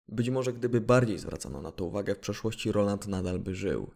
Być 0.08 0.30
może 0.30 0.54
gdyby 0.54 0.82
bardziej 0.82 1.20
zwracano 1.20 1.62
na 1.62 1.72
to 1.72 1.86
uwagę 1.86 2.16
w 2.16 2.20
przeszłości, 2.20 2.72
Roland 2.72 3.08
nadal 3.08 3.40
by 3.40 3.56
żył. 3.56 3.92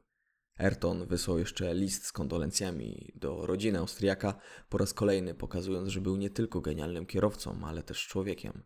Ayrton 0.57 1.05
wysłał 1.05 1.39
jeszcze 1.39 1.73
list 1.73 2.05
z 2.05 2.11
kondolencjami 2.11 3.11
do 3.15 3.45
rodziny 3.45 3.79
Austriaka, 3.79 4.39
po 4.69 4.77
raz 4.77 4.93
kolejny 4.93 5.35
pokazując, 5.35 5.89
że 5.89 6.01
był 6.01 6.17
nie 6.17 6.29
tylko 6.29 6.61
genialnym 6.61 7.05
kierowcą, 7.05 7.59
ale 7.63 7.83
też 7.83 8.07
człowiekiem. 8.07 8.63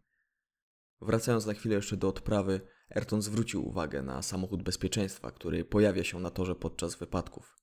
Wracając 1.01 1.45
na 1.45 1.53
chwilę 1.53 1.75
jeszcze 1.75 1.97
do 1.97 2.07
odprawy, 2.07 2.61
Ayrton 2.89 3.21
zwrócił 3.21 3.67
uwagę 3.67 4.01
na 4.01 4.21
samochód 4.21 4.63
bezpieczeństwa, 4.63 5.31
który 5.31 5.65
pojawia 5.65 6.03
się 6.03 6.19
na 6.19 6.29
torze 6.29 6.55
podczas 6.55 6.95
wypadków. 6.95 7.55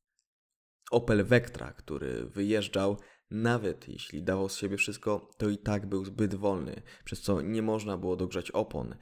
Opel 0.91 1.25
Vectra, 1.25 1.73
który 1.73 2.27
wyjeżdżał, 2.27 2.97
nawet 3.31 3.89
jeśli 3.89 4.23
dawał 4.23 4.49
z 4.49 4.57
siebie 4.57 4.77
wszystko, 4.77 5.29
to 5.37 5.49
i 5.49 5.59
tak 5.59 5.87
był 5.87 6.05
zbyt 6.05 6.35
wolny, 6.35 6.83
przez 7.05 7.21
co 7.21 7.41
nie 7.41 7.63
można 7.63 7.97
było 7.97 8.17
dogrzać 8.17 8.51
opon. 8.51 8.95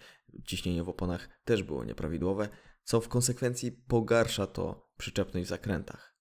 Ciśnienie 0.45 0.85
w 0.85 0.89
oponach 0.89 1.29
też 1.45 1.63
było 1.63 1.85
nieprawidłowe, 1.85 2.49
co 2.83 3.01
w 3.01 3.09
konsekwencji 3.09 3.73
pogarsza 3.73 4.47
to 4.47 4.91
przyczepność 4.97 5.47
w 5.47 5.51
zakrętach. 5.51 6.19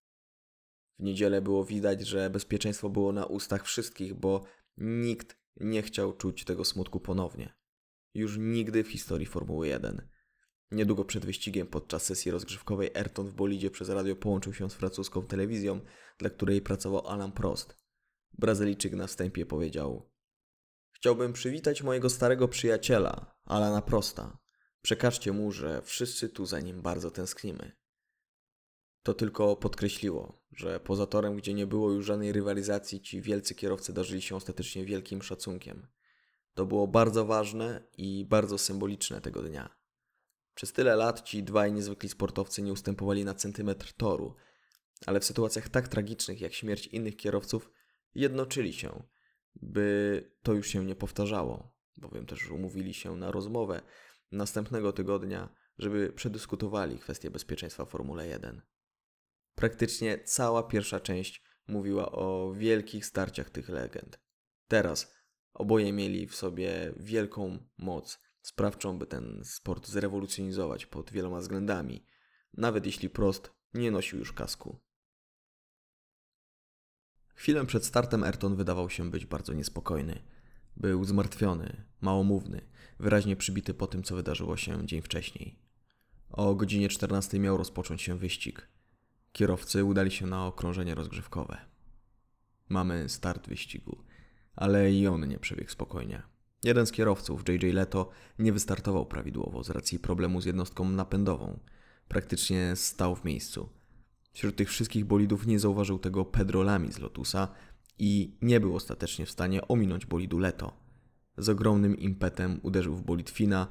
W 1.00 1.04
niedzielę 1.04 1.42
było 1.42 1.66
widać, 1.66 2.08
że 2.08 2.30
bezpieczeństwo 2.30 2.90
było 2.90 3.14
na 3.14 3.26
ustach 3.26 3.66
wszystkich, 3.66 4.14
bo 4.14 4.44
nikt 4.78 5.38
nie 5.60 5.82
chciał 5.82 6.14
czuć 6.14 6.46
tego 6.46 6.66
smutku 6.66 7.00
ponownie. 7.00 7.54
Już 8.14 8.38
nigdy 8.38 8.84
w 8.84 8.92
historii 8.92 9.26
Formuły 9.26 9.68
1. 9.68 10.08
Niedługo 10.72 11.06
przed 11.06 11.26
wyścigiem 11.26 11.68
podczas 11.68 12.04
sesji 12.04 12.32
rozgrzewkowej 12.32 12.92
Ayrton 12.96 13.28
w 13.28 13.34
bolidzie 13.34 13.72
przez 13.72 13.90
radio 13.90 14.16
połączył 14.16 14.54
się 14.54 14.70
z 14.70 14.74
francuską 14.74 15.22
telewizją, 15.22 15.82
dla 16.18 16.30
której 16.30 16.62
pracował 16.62 17.08
Alan 17.08 17.32
Prost. 17.32 17.87
Brazylijczyk 18.38 18.94
na 18.94 19.08
wstępie 19.08 19.46
powiedział: 19.46 20.10
Chciałbym 20.92 21.34
przywitać 21.34 21.84
mojego 21.84 22.10
starego 22.10 22.48
przyjaciela, 22.48 23.36
Alana 23.46 23.82
Prosta. 23.82 24.38
Przekażcie 24.82 25.32
mu, 25.32 25.52
że 25.52 25.82
wszyscy 25.82 26.30
tu 26.30 26.46
za 26.46 26.60
nim 26.60 26.82
bardzo 26.82 27.12
tęsknimy. 27.12 27.72
To 29.04 29.14
tylko 29.14 29.56
podkreśliło, 29.56 30.46
że 30.52 30.80
poza 30.80 31.06
torem, 31.06 31.36
gdzie 31.36 31.54
nie 31.54 31.68
było 31.68 31.92
już 31.92 32.06
żadnej 32.06 32.32
rywalizacji, 32.32 33.02
ci 33.02 33.22
wielcy 33.22 33.56
kierowcy 33.56 33.94
darzyli 33.94 34.22
się 34.22 34.36
ostatecznie 34.36 34.86
wielkim 34.86 35.22
szacunkiem. 35.22 35.88
To 36.54 36.66
było 36.66 36.88
bardzo 36.88 37.26
ważne 37.26 37.88
i 37.98 38.26
bardzo 38.26 38.58
symboliczne 38.58 39.22
tego 39.22 39.42
dnia. 39.42 39.76
Przez 40.54 40.74
tyle 40.74 40.96
lat 40.96 41.22
ci 41.22 41.44
dwaj 41.44 41.74
niezwykli 41.74 42.10
sportowcy 42.10 42.62
nie 42.62 42.74
ustępowali 42.74 43.26
na 43.26 43.34
centymetr 43.34 43.94
toru, 43.94 44.36
ale 45.06 45.20
w 45.20 45.26
sytuacjach 45.26 45.70
tak 45.70 45.88
tragicznych 45.88 46.42
jak 46.42 46.54
śmierć 46.54 46.88
innych 46.88 47.16
kierowców 47.16 47.70
jednoczyli 48.16 48.74
się, 48.74 49.04
by 49.56 50.32
to 50.44 50.54
już 50.54 50.68
się 50.68 50.86
nie 50.86 50.96
powtarzało, 50.96 51.78
bowiem 51.98 52.26
też 52.26 52.50
umówili 52.52 52.94
się 52.94 53.16
na 53.16 53.32
rozmowę 53.32 53.82
następnego 54.32 54.94
tygodnia, 54.94 55.50
żeby 55.78 56.14
przedyskutowali 56.14 57.00
kwestię 57.00 57.32
bezpieczeństwa 57.32 57.86
w 57.86 57.90
Formule 57.90 58.28
1. 58.28 58.62
Praktycznie 59.56 60.24
cała 60.24 60.64
pierwsza 60.64 61.00
część 61.00 61.44
mówiła 61.68 62.12
o 62.12 62.54
wielkich 62.54 63.06
starciach 63.06 63.50
tych 63.50 63.70
legend. 63.70 64.20
Teraz 64.68 65.16
oboje 65.54 65.94
mieli 65.94 66.28
w 66.28 66.36
sobie 66.36 66.94
wielką 66.98 67.58
moc 67.78 68.20
sprawczą, 68.42 69.00
by 69.00 69.08
ten 69.08 69.42
sport 69.46 69.88
zrewolucjonizować 69.88 70.86
pod 70.86 71.12
wieloma 71.12 71.40
względami, 71.40 72.06
nawet 72.54 72.86
jeśli 72.86 73.10
Prost 73.10 73.52
nie 73.74 73.92
nosił 73.92 74.20
już 74.20 74.34
kasku. 74.34 74.80
Chwilę 77.38 77.66
przed 77.66 77.86
startem 77.86 78.24
Ayrton 78.24 78.56
wydawał 78.56 78.90
się 78.90 79.12
być 79.12 79.26
bardzo 79.26 79.54
niespokojny. 79.54 80.20
Był 80.78 81.04
zmartwiony, 81.06 81.84
małomówny, 82.02 82.62
wyraźnie 83.00 83.36
przybity 83.36 83.74
po 83.74 83.88
tym, 83.88 84.04
co 84.04 84.16
wydarzyło 84.16 84.58
się 84.58 84.88
dzień 84.88 85.02
wcześniej. 85.02 85.60
O 86.30 86.56
godzinie 86.56 86.90
14 86.90 87.40
miał 87.40 87.58
rozpocząć 87.58 88.02
się 88.02 88.18
wyścig. 88.18 88.68
Kierowcy 89.32 89.84
udali 89.84 90.12
się 90.12 90.28
na 90.28 90.48
okrążenie 90.48 90.96
rozgrzewkowe. 90.96 91.58
Mamy 92.70 93.10
start 93.10 93.48
wyścigu, 93.48 94.04
ale 94.56 94.92
i 94.92 95.08
on 95.08 95.28
nie 95.28 95.40
przebiegł 95.40 95.72
spokojnie. 95.72 96.24
Jeden 96.64 96.86
z 96.86 96.92
kierowców, 96.92 97.44
JJ 97.50 97.72
Leto, 97.72 98.10
nie 98.40 98.54
wystartował 98.54 99.06
prawidłowo 99.06 99.64
z 99.64 99.70
racji 99.70 100.00
problemu 100.00 100.42
z 100.42 100.46
jednostką 100.46 100.90
napędową. 100.90 101.60
Praktycznie 102.08 102.76
stał 102.76 103.16
w 103.16 103.26
miejscu. 103.26 103.77
Wśród 104.38 104.56
tych 104.56 104.70
wszystkich 104.70 105.06
bolidów 105.06 105.48
nie 105.48 105.60
zauważył 105.60 106.00
tego 106.00 106.26
Pedro 106.26 106.64
Lamy 106.64 106.92
z 106.92 107.00
Lotusa 107.00 107.48
i 108.00 108.38
nie 108.42 108.60
był 108.60 108.76
ostatecznie 108.76 109.26
w 109.26 109.32
stanie 109.32 109.68
ominąć 109.68 110.06
bolidu 110.06 110.40
Leto. 110.40 110.74
Z 111.38 111.50
ogromnym 111.50 111.98
impetem 111.98 112.60
uderzył 112.64 112.96
w 112.96 113.02
bolid 113.02 113.30
Fina, 113.30 113.68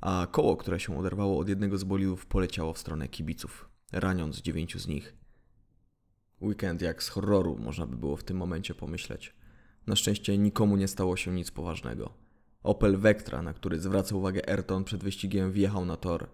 a 0.00 0.26
koło, 0.30 0.56
które 0.56 0.80
się 0.80 0.98
oderwało 0.98 1.38
od 1.38 1.48
jednego 1.48 1.78
z 1.78 1.84
bolidów, 1.84 2.26
poleciało 2.26 2.72
w 2.72 2.78
stronę 2.78 3.08
kibiców, 3.08 3.68
raniąc 3.92 4.40
dziewięciu 4.40 4.78
z 4.78 4.86
nich. 4.86 5.16
Weekend 6.40 6.82
jak 6.82 7.02
z 7.02 7.08
horroru, 7.08 7.58
można 7.58 7.86
by 7.86 7.96
było 7.96 8.16
w 8.16 8.24
tym 8.24 8.36
momencie 8.36 8.74
pomyśleć. 8.74 9.34
Na 9.86 9.96
szczęście 9.96 10.38
nikomu 10.38 10.76
nie 10.76 10.88
stało 10.88 11.16
się 11.16 11.32
nic 11.32 11.50
poważnego. 11.50 12.14
Opel 12.62 12.96
Vectra, 12.96 13.42
na 13.42 13.54
który 13.54 13.80
zwraca 13.80 14.16
uwagę 14.16 14.48
Ayrton 14.48 14.84
przed 14.84 15.04
wyścigiem, 15.04 15.52
wjechał 15.52 15.84
na 15.84 15.96
tor. 15.96 16.28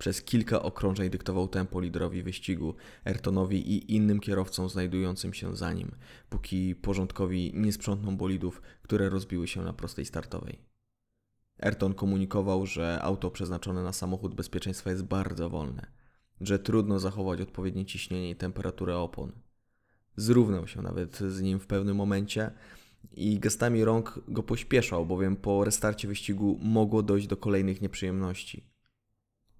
Przez 0.00 0.22
kilka 0.22 0.62
okrążeń 0.62 1.10
dyktował 1.10 1.48
tempo 1.48 1.80
liderowi 1.80 2.22
wyścigu, 2.22 2.74
Ayrtonowi 3.04 3.72
i 3.72 3.94
innym 3.96 4.20
kierowcom 4.20 4.68
znajdującym 4.68 5.34
się 5.34 5.56
za 5.56 5.72
nim, 5.72 5.90
póki 6.30 6.74
porządkowi 6.74 7.52
nie 7.54 7.72
sprzątną 7.72 8.16
bolidów, 8.16 8.62
które 8.82 9.08
rozbiły 9.08 9.48
się 9.48 9.62
na 9.62 9.72
prostej 9.72 10.04
startowej. 10.04 10.58
Ayrton 11.58 11.94
komunikował, 11.94 12.66
że 12.66 12.98
auto 13.02 13.30
przeznaczone 13.30 13.82
na 13.82 13.92
samochód 13.92 14.34
bezpieczeństwa 14.34 14.90
jest 14.90 15.02
bardzo 15.02 15.50
wolne, 15.50 15.86
że 16.40 16.58
trudno 16.58 16.98
zachować 16.98 17.40
odpowiednie 17.40 17.86
ciśnienie 17.86 18.30
i 18.30 18.36
temperaturę 18.36 18.96
opon. 18.96 19.32
Zrównał 20.16 20.66
się 20.66 20.82
nawet 20.82 21.16
z 21.16 21.40
nim 21.40 21.60
w 21.60 21.66
pewnym 21.66 21.96
momencie 21.96 22.50
i 23.12 23.38
gestami 23.38 23.84
rąk 23.84 24.20
go 24.28 24.42
pośpieszał, 24.42 25.06
bowiem 25.06 25.36
po 25.36 25.64
restarcie 25.64 26.08
wyścigu 26.08 26.58
mogło 26.62 27.02
dojść 27.02 27.26
do 27.26 27.36
kolejnych 27.36 27.80
nieprzyjemności. 27.80 28.70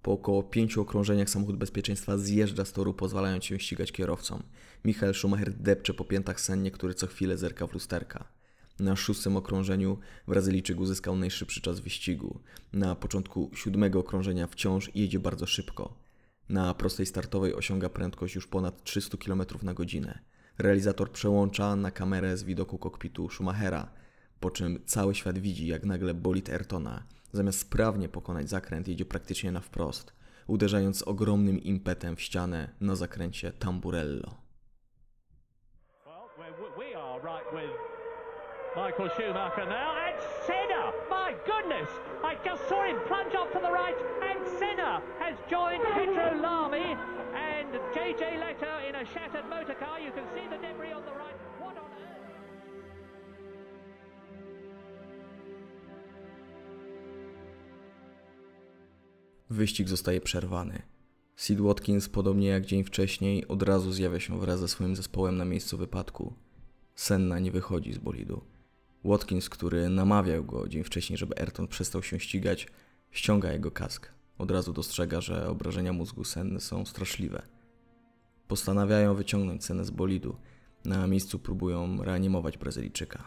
Po 0.01 0.11
około 0.11 0.43
pięciu 0.43 0.81
okrążeniach 0.81 1.29
samochód 1.29 1.57
bezpieczeństwa 1.57 2.17
zjeżdża 2.17 2.65
z 2.65 2.71
toru, 2.71 2.93
pozwalając 2.93 3.45
się 3.45 3.59
ścigać 3.59 3.91
kierowcom. 3.91 4.43
Michael 4.85 5.13
Schumacher 5.13 5.53
depcze 5.53 5.93
po 5.93 6.05
piętach 6.05 6.41
sennie, 6.41 6.71
który 6.71 6.93
co 6.93 7.07
chwilę 7.07 7.37
zerka 7.37 7.67
w 7.67 7.73
lusterka. 7.73 8.27
Na 8.79 8.95
szóstym 8.95 9.37
okrążeniu 9.37 9.97
Brazylijczyk 10.27 10.79
uzyskał 10.79 11.15
najszybszy 11.15 11.61
czas 11.61 11.79
wyścigu. 11.79 12.39
Na 12.73 12.95
początku 12.95 13.51
siódmego 13.55 13.99
okrążenia 13.99 14.47
wciąż 14.47 14.91
jedzie 14.95 15.19
bardzo 15.19 15.45
szybko. 15.45 15.93
Na 16.49 16.73
prostej 16.73 17.05
startowej 17.05 17.55
osiąga 17.55 17.89
prędkość 17.89 18.35
już 18.35 18.47
ponad 18.47 18.83
300 18.83 19.17
km 19.17 19.43
na 19.63 19.73
godzinę. 19.73 20.19
Realizator 20.57 21.11
przełącza 21.11 21.75
na 21.75 21.91
kamerę 21.91 22.37
z 22.37 22.43
widoku 22.43 22.77
kokpitu 22.77 23.29
Schumachera, 23.29 23.91
po 24.39 24.51
czym 24.51 24.79
cały 24.85 25.15
świat 25.15 25.39
widzi, 25.39 25.67
jak 25.67 25.85
nagle 25.85 26.13
bolid 26.13 26.49
Ayrtona, 26.49 27.03
zamiast 27.31 27.59
sprawnie 27.59 28.09
pokonać 28.09 28.49
zakręt, 28.49 28.87
jedzie 28.87 29.05
praktycznie 29.05 29.51
na 29.51 29.59
wprost, 29.59 30.13
uderzając 30.47 31.03
ogromnym 31.03 31.59
impetem 31.59 32.15
w 32.15 32.21
ścianę 32.21 32.69
na 32.81 32.95
zakręcie 32.95 33.51
Tamburello. 33.51 34.41
Michael 38.75 39.09
Schumacher 39.09 39.65
now, 39.65 39.95
and 40.07 40.15
Senna! 40.47 40.93
My 41.09 41.35
goodness! 41.45 41.89
I 42.23 42.35
just 42.45 42.69
saw 42.69 42.85
him 42.85 42.97
plunge 43.05 43.35
off 43.35 43.51
to 43.51 43.59
the 43.59 43.69
right, 43.69 43.97
and 44.23 44.39
Senna 44.57 45.01
has 45.19 45.35
joined 45.49 45.83
Pedro 45.93 46.39
Lamy 46.39 46.95
and 47.35 47.67
JJ 47.93 48.39
Letter 48.39 48.73
in 48.87 48.95
a 48.95 49.05
shattered 49.13 49.49
motor 49.49 49.73
car. 49.73 49.99
You 49.99 50.11
can 50.11 50.23
see 50.33 50.47
the 50.47 50.55
debris 50.55 50.93
on 50.93 51.03
the 51.03 51.11
right. 51.11 51.35
Wyścig 59.51 59.89
zostaje 59.89 60.21
przerwany. 60.21 60.81
Sid 61.35 61.61
Watkins, 61.61 62.09
podobnie 62.09 62.47
jak 62.47 62.65
dzień 62.65 62.83
wcześniej, 62.83 63.47
od 63.47 63.63
razu 63.63 63.91
zjawia 63.91 64.19
się 64.19 64.39
wraz 64.39 64.59
ze 64.59 64.67
swoim 64.67 64.95
zespołem 64.95 65.37
na 65.37 65.45
miejscu 65.45 65.77
wypadku. 65.77 66.33
Senna 66.95 67.39
nie 67.39 67.51
wychodzi 67.51 67.93
z 67.93 67.97
bolidu. 67.97 68.41
Watkins, 69.03 69.49
który 69.49 69.89
namawiał 69.89 70.43
go 70.43 70.67
dzień 70.67 70.83
wcześniej, 70.83 71.17
żeby 71.17 71.39
Ayrton 71.39 71.67
przestał 71.67 72.03
się 72.03 72.19
ścigać, 72.19 72.67
ściąga 73.11 73.51
jego 73.51 73.71
kask. 73.71 74.11
Od 74.37 74.51
razu 74.51 74.73
dostrzega, 74.73 75.21
że 75.21 75.49
obrażenia 75.49 75.93
mózgu 75.93 76.23
Senny 76.23 76.59
są 76.59 76.85
straszliwe. 76.85 77.41
Postanawiają 78.47 79.15
wyciągnąć 79.15 79.65
Sennę 79.65 79.85
z 79.85 79.91
bolidu. 79.91 80.35
Na 80.85 81.07
miejscu 81.07 81.39
próbują 81.39 82.03
reanimować 82.03 82.57
Brazylijczyka. 82.57 83.23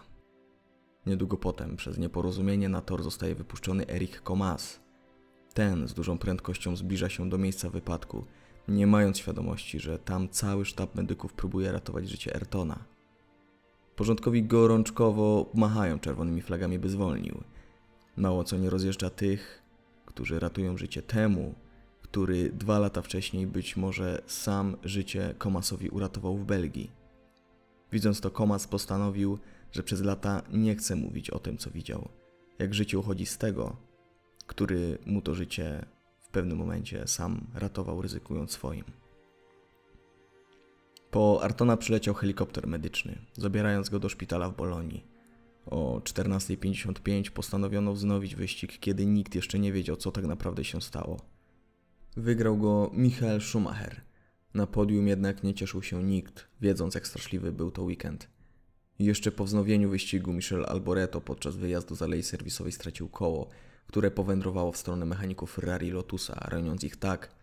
Niedługo 1.07 1.37
potem, 1.37 1.77
przez 1.77 1.99
nieporozumienie, 1.99 2.69
na 2.69 2.81
tor 2.81 3.03
zostaje 3.03 3.35
wypuszczony 3.35 3.87
Eric 3.89 4.21
Comas. 4.21 4.84
Ten 5.55 5.89
z 5.89 5.95
dużą 5.95 6.19
prędkością 6.19 6.77
zbliża 6.77 7.09
się 7.09 7.29
do 7.29 7.39
miejsca 7.39 7.71
wypadku, 7.71 8.25
nie 8.69 8.87
mając 8.87 9.19
świadomości, 9.19 9.81
że 9.81 9.99
tam 9.99 10.29
cały 10.29 10.65
sztab 10.65 10.95
medyków 10.95 11.33
próbuje 11.33 11.73
ratować 11.73 12.09
życie 12.09 12.35
Ayrtona. 12.35 12.85
Porządkowi 13.97 14.43
gorączkowo 14.43 15.51
machają 15.55 15.99
czerwonymi 15.99 16.43
flagami, 16.43 16.79
by 16.79 16.89
zwolnił. 16.89 17.41
Mało 18.17 18.45
co 18.45 18.57
nie 18.57 18.71
rozjeżdża 18.71 19.11
tych, 19.11 19.63
którzy 20.07 20.39
ratują 20.39 20.77
życie 20.77 21.03
temu, 21.03 21.55
który 22.03 22.51
dwa 22.51 22.79
lata 22.79 23.03
wcześniej 23.03 23.47
być 23.47 23.77
może 23.77 24.23
sam 24.27 24.77
życie 24.85 25.35
Komasowi 25.39 25.89
uratował 25.89 26.37
w 26.37 26.45
Belgii. 26.45 26.91
Widząc 27.93 28.21
to, 28.21 28.31
Komas 28.31 28.67
postanowił, 28.67 29.39
że 29.73 29.83
przez 29.83 30.03
lata 30.03 30.43
nie 30.53 30.77
chce 30.77 30.97
mówić 30.97 31.31
o 31.31 31.39
tym, 31.39 31.59
co 31.59 31.71
widział. 31.71 32.09
Jak 32.59 32.75
życie 32.75 32.99
uchodzi 32.99 33.27
z 33.27 33.39
tego, 33.39 33.77
który 34.47 34.99
mu 35.07 35.23
to 35.23 35.35
życie 35.35 35.87
w 36.21 36.29
pewnym 36.29 36.59
momencie 36.59 37.09
sam 37.09 37.47
ratował, 37.55 38.03
ryzykując 38.03 38.51
swoim. 38.51 38.85
Po 41.11 41.41
Artona 41.43 41.77
przyleciał 41.77 42.15
helikopter 42.15 42.67
medyczny, 42.67 43.19
zabierając 43.37 43.89
go 43.89 43.99
do 43.99 44.09
szpitala 44.09 44.49
w 44.51 44.57
Bolonii. 44.57 45.05
O 45.67 46.01
14.55 46.05 47.31
postanowiono 47.31 47.93
wznowić 47.93 48.35
wyścig, 48.35 48.79
kiedy 48.79 49.07
nikt 49.07 49.35
jeszcze 49.35 49.59
nie 49.59 49.73
wiedział, 49.73 49.97
co 49.97 50.13
tak 50.13 50.25
naprawdę 50.25 50.65
się 50.65 50.81
stało. 50.81 51.21
Wygrał 52.17 52.59
go 52.59 52.91
Michael 52.95 53.41
Schumacher. 53.41 54.01
Na 54.55 54.67
podium 54.67 55.09
jednak 55.09 55.43
nie 55.43 55.55
cieszył 55.55 55.83
się 55.83 56.03
nikt, 56.03 56.47
wiedząc 56.61 56.95
jak 56.95 57.07
straszliwy 57.07 57.53
był 57.53 57.71
to 57.71 57.83
weekend. 57.83 58.29
Jeszcze 58.99 59.33
po 59.33 59.45
wznowieniu 59.45 59.91
wyścigu 59.91 60.33
Michel 60.33 60.65
Alboreto 60.65 61.21
podczas 61.21 61.57
wyjazdu 61.57 61.97
z 61.97 62.03
alei 62.03 62.23
serwisowej 62.23 62.73
stracił 62.73 63.09
koło, 63.09 63.49
które 63.87 64.11
powędrowało 64.11 64.73
w 64.73 64.77
stronę 64.77 65.07
mechaników 65.07 65.53
Ferrari 65.53 65.91
Lotusa, 65.91 66.35
raniąc 66.49 66.85
ich 66.85 66.97
tak, 66.97 67.35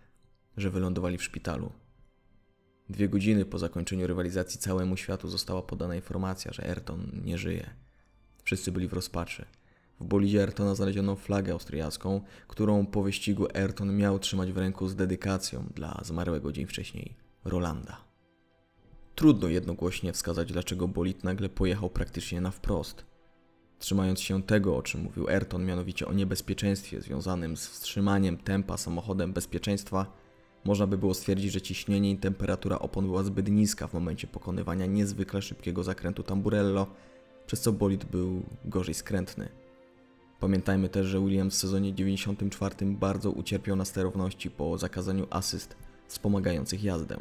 że 0.58 0.70
wylądowali 0.70 1.18
w 1.18 1.24
szpitalu. 1.24 1.72
Dwie 2.90 3.10
godziny 3.10 3.46
po 3.46 3.60
zakończeniu 3.60 4.08
rywalizacji 4.08 4.60
całemu 4.60 4.98
światu 4.98 5.28
została 5.28 5.62
podana 5.62 5.96
informacja, 5.96 6.54
że 6.54 6.64
Ayrton 6.64 7.12
nie 7.26 7.38
żyje. 7.38 7.70
Wszyscy 8.44 8.72
byli 8.72 8.88
w 8.88 8.94
rozpaczy. 8.94 9.46
W 10.00 10.04
bolidzie 10.04 10.42
Ayrtona 10.42 10.76
znaleziono 10.76 11.16
flagę 11.16 11.54
austriacką, 11.54 12.22
którą 12.48 12.86
po 12.86 13.04
wyścigu 13.04 13.48
Ayrton 13.54 13.98
miał 13.98 14.20
trzymać 14.20 14.52
w 14.52 14.58
ręku 14.58 14.88
z 14.88 14.96
dedykacją 14.96 15.68
dla 15.76 16.02
zmarłego 16.04 16.52
dzień 16.52 16.66
wcześniej 16.68 17.16
Rolanda. 17.46 17.98
Trudno 19.16 19.48
jednogłośnie 19.48 20.14
wskazać, 20.14 20.52
dlaczego 20.52 20.88
bolid 20.88 21.24
nagle 21.24 21.50
pojechał 21.50 21.90
praktycznie 21.90 22.42
na 22.42 22.52
wprost. 22.52 23.11
Trzymając 23.82 24.22
się 24.22 24.44
tego, 24.44 24.78
o 24.78 24.82
czym 24.82 25.02
mówił 25.02 25.28
Ayrton, 25.28 25.66
mianowicie 25.66 26.08
o 26.08 26.14
niebezpieczeństwie 26.14 27.02
związanym 27.02 27.58
z 27.58 27.68
wstrzymaniem 27.68 28.38
tempa 28.38 28.78
samochodem 28.78 29.34
bezpieczeństwa, 29.34 30.06
można 30.66 30.88
by 30.88 30.98
było 30.98 31.14
stwierdzić, 31.14 31.52
że 31.52 31.62
ciśnienie 31.62 32.12
i 32.12 32.18
temperatura 32.18 32.80
opon 32.80 33.06
była 33.06 33.24
zbyt 33.24 33.50
niska 33.50 33.88
w 33.88 33.94
momencie 33.94 34.28
pokonywania 34.28 34.86
niezwykle 34.86 35.42
szybkiego 35.42 35.84
zakrętu 35.84 36.24
Tamburello, 36.24 36.88
przez 37.48 37.62
co 37.62 37.72
bolid 37.72 38.06
był 38.06 38.44
gorzej 38.66 38.94
skrętny. 38.94 39.50
Pamiętajmy 40.40 40.90
też, 40.90 41.08
że 41.08 41.20
Williams 41.20 41.56
w 41.56 41.60
sezonie 41.60 41.94
94 41.94 42.76
bardzo 42.86 43.32
ucierpiał 43.32 43.76
na 43.76 43.86
sterowności 43.86 44.52
po 44.52 44.78
zakazaniu 44.78 45.28
asyst 45.30 45.76
wspomagających 46.08 46.84
jazdę. 46.84 47.18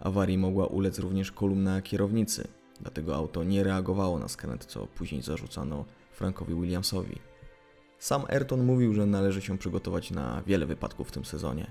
Awarii 0.00 0.38
mogła 0.38 0.66
ulec 0.66 0.98
również 0.98 1.32
kolumna 1.32 1.82
kierownicy, 1.82 2.48
dlatego 2.82 3.16
auto 3.16 3.44
nie 3.44 3.64
reagowało 3.64 4.18
na 4.18 4.28
skręt, 4.28 4.64
co 4.64 4.86
później 4.86 5.22
zarzucano 5.22 5.84
Frankowi 6.12 6.54
Williamsowi. 6.54 7.18
Sam 7.98 8.24
Ayrton 8.28 8.64
mówił, 8.64 8.94
że 8.94 9.06
należy 9.06 9.42
się 9.42 9.58
przygotować 9.58 10.10
na 10.10 10.42
wiele 10.46 10.66
wypadków 10.66 11.08
w 11.08 11.12
tym 11.12 11.24
sezonie. 11.24 11.70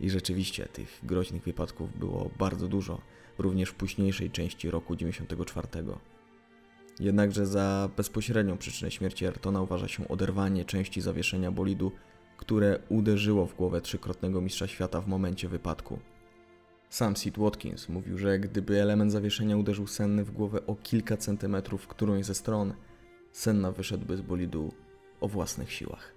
I 0.00 0.10
rzeczywiście 0.10 0.66
tych 0.66 1.00
groźnych 1.02 1.42
wypadków 1.42 1.98
było 1.98 2.30
bardzo 2.38 2.68
dużo, 2.68 3.00
również 3.38 3.70
w 3.70 3.74
późniejszej 3.74 4.30
części 4.30 4.70
roku 4.70 4.96
94. 4.96 5.68
Jednakże 7.00 7.46
za 7.46 7.90
bezpośrednią 7.96 8.58
przyczynę 8.58 8.90
śmierci 8.90 9.26
Ayrtona 9.26 9.62
uważa 9.62 9.88
się 9.88 10.08
oderwanie 10.08 10.64
części 10.64 11.00
zawieszenia 11.00 11.50
bolidu, 11.50 11.92
które 12.36 12.78
uderzyło 12.88 13.46
w 13.46 13.56
głowę 13.56 13.80
trzykrotnego 13.80 14.40
mistrza 14.40 14.66
świata 14.66 15.00
w 15.00 15.08
momencie 15.08 15.48
wypadku. 15.48 15.98
Sam 16.90 17.16
Sid 17.16 17.38
Watkins 17.38 17.88
mówił, 17.88 18.18
że 18.18 18.38
gdyby 18.38 18.82
element 18.82 19.12
zawieszenia 19.12 19.56
uderzył 19.56 19.86
Senny 19.86 20.24
w 20.24 20.30
głowę 20.30 20.66
o 20.66 20.76
kilka 20.76 21.16
centymetrów 21.16 21.82
w 21.82 21.86
którąś 21.86 22.24
ze 22.26 22.34
stron, 22.34 22.74
Senna 23.32 23.72
wyszedłby 23.72 24.16
z 24.16 24.20
bolidu 24.20 24.72
o 25.20 25.28
własnych 25.28 25.72
siłach. 25.72 26.14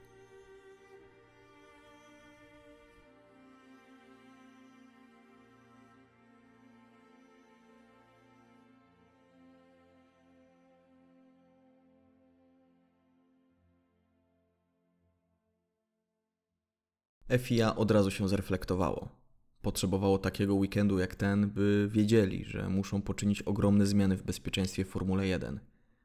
FIA 17.37 17.75
od 17.75 17.91
razu 17.91 18.11
się 18.11 18.29
zreflektowało. 18.29 19.22
Potrzebowało 19.63 20.17
takiego 20.17 20.55
weekendu 20.55 20.99
jak 20.99 21.15
ten, 21.15 21.49
by 21.49 21.87
wiedzieli, 21.91 22.45
że 22.45 22.69
muszą 22.69 23.01
poczynić 23.01 23.41
ogromne 23.41 23.85
zmiany 23.85 24.17
w 24.17 24.23
bezpieczeństwie 24.23 24.85
w 24.85 24.89
Formule 24.89 25.27
1. 25.27 25.59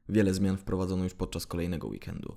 Wiele 0.09 0.33
zmian 0.33 0.57
wprowadzono 0.57 1.03
już 1.03 1.13
podczas 1.13 1.45
kolejnego 1.45 1.87
weekendu. 1.87 2.35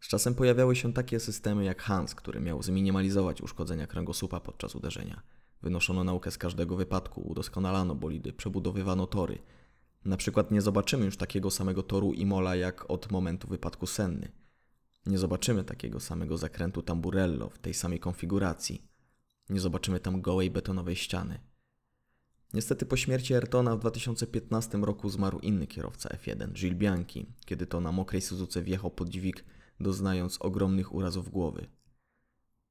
Z 0.00 0.08
czasem 0.08 0.34
pojawiały 0.34 0.76
się 0.76 0.92
takie 0.92 1.20
systemy 1.20 1.64
jak 1.64 1.82
Hans, 1.82 2.14
który 2.14 2.40
miał 2.40 2.62
zminimalizować 2.62 3.42
uszkodzenia 3.42 3.86
kręgosłupa 3.86 4.40
podczas 4.40 4.74
uderzenia. 4.74 5.22
Wynoszono 5.62 6.04
naukę 6.04 6.30
z 6.30 6.38
każdego 6.38 6.76
wypadku, 6.76 7.20
udoskonalano 7.20 7.94
bolidy, 7.94 8.32
przebudowywano 8.32 9.06
tory. 9.06 9.38
Na 10.04 10.16
przykład 10.16 10.50
nie 10.50 10.60
zobaczymy 10.60 11.04
już 11.04 11.16
takiego 11.16 11.50
samego 11.50 11.82
toru 11.82 12.12
Imola 12.12 12.56
jak 12.56 12.90
od 12.90 13.10
momentu 13.12 13.48
wypadku 13.48 13.86
Senny. 13.86 14.32
Nie 15.06 15.18
zobaczymy 15.18 15.64
takiego 15.64 16.00
samego 16.00 16.38
zakrętu 16.38 16.82
Tamburello 16.82 17.50
w 17.50 17.58
tej 17.58 17.74
samej 17.74 18.00
konfiguracji. 18.00 18.89
Nie 19.50 19.60
zobaczymy 19.60 20.00
tam 20.00 20.20
gołej 20.20 20.50
betonowej 20.50 20.96
ściany. 20.96 21.40
Niestety 22.54 22.86
po 22.86 22.96
śmierci 22.96 23.34
Ayrtona 23.34 23.76
w 23.76 23.80
2015 23.80 24.78
roku 24.78 25.08
zmarł 25.08 25.38
inny 25.38 25.66
kierowca 25.66 26.08
F1, 26.08 26.52
Gilles 26.52 26.78
Bianchi, 26.78 27.26
kiedy 27.44 27.66
to 27.66 27.80
na 27.80 27.92
mokrej 27.92 28.22
Suzuce 28.22 28.62
wjechał 28.62 28.90
pod 28.90 29.08
dźwig, 29.08 29.44
doznając 29.80 30.38
ogromnych 30.40 30.94
urazów 30.94 31.30
głowy. 31.30 31.66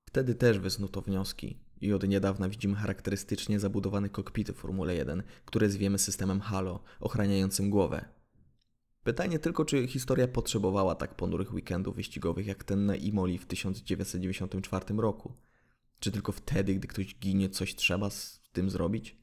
Wtedy 0.06 0.36
też 0.36 0.60
wysnuto 0.60 1.02
wnioski 1.02 1.58
i 1.82 1.94
od 1.94 2.08
niedawna 2.08 2.50
widzimy 2.50 2.76
charakterystycznie 2.76 3.60
zabudowane 3.60 4.10
kokpity 4.10 4.54
w 4.54 4.58
Formule 4.58 4.96
1, 4.96 5.24
które 5.46 5.70
zwiemy 5.70 6.00
systemem 6.00 6.39
Halo, 6.42 6.84
ochraniającym 7.00 7.70
głowę. 7.70 8.06
Pytanie 9.04 9.39
tylko, 9.39 9.65
czy 9.65 9.88
historia 9.88 10.28
potrzebowała 10.28 10.96
tak 10.96 11.15
ponurych 11.15 11.54
weekendów 11.54 11.96
wyścigowych 11.96 12.48
jak 12.48 12.63
ten 12.63 12.86
na 12.86 12.96
Imoli 12.96 13.38
w 13.38 13.46
1994 13.46 14.86
roku? 14.98 15.34
Czy 15.99 16.12
tylko 16.12 16.31
wtedy, 16.31 16.75
gdy 16.75 16.88
ktoś 16.88 17.15
ginie, 17.15 17.49
coś 17.49 17.75
trzeba 17.75 18.09
z 18.09 18.41
tym 18.51 18.69
zrobić? 18.69 19.17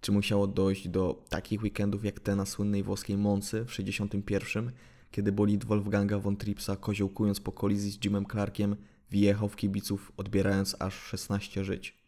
Czy 0.00 0.12
musiało 0.12 0.46
dojść 0.46 0.88
do 0.88 1.24
takich 1.28 1.62
weekendów 1.62 2.04
jak 2.04 2.20
te 2.20 2.36
na 2.36 2.46
słynnej 2.46 2.82
włoskiej 2.82 3.16
Moncy 3.16 3.64
w 3.64 3.72
61, 3.72 4.72
kiedy 5.10 5.32
bolid 5.32 5.64
Wolfganga 5.64 6.18
von 6.18 6.36
Tripsa 6.36 6.76
koziołkując 6.76 7.40
po 7.40 7.52
kolizji 7.52 7.90
z 7.90 8.04
Jimem 8.04 8.26
Clarkiem 8.26 8.76
wjechał 9.10 9.48
w 9.48 9.56
kibiców, 9.56 10.12
odbierając 10.16 10.76
aż 10.78 10.94
16 10.94 11.64
żyć? 11.64 12.02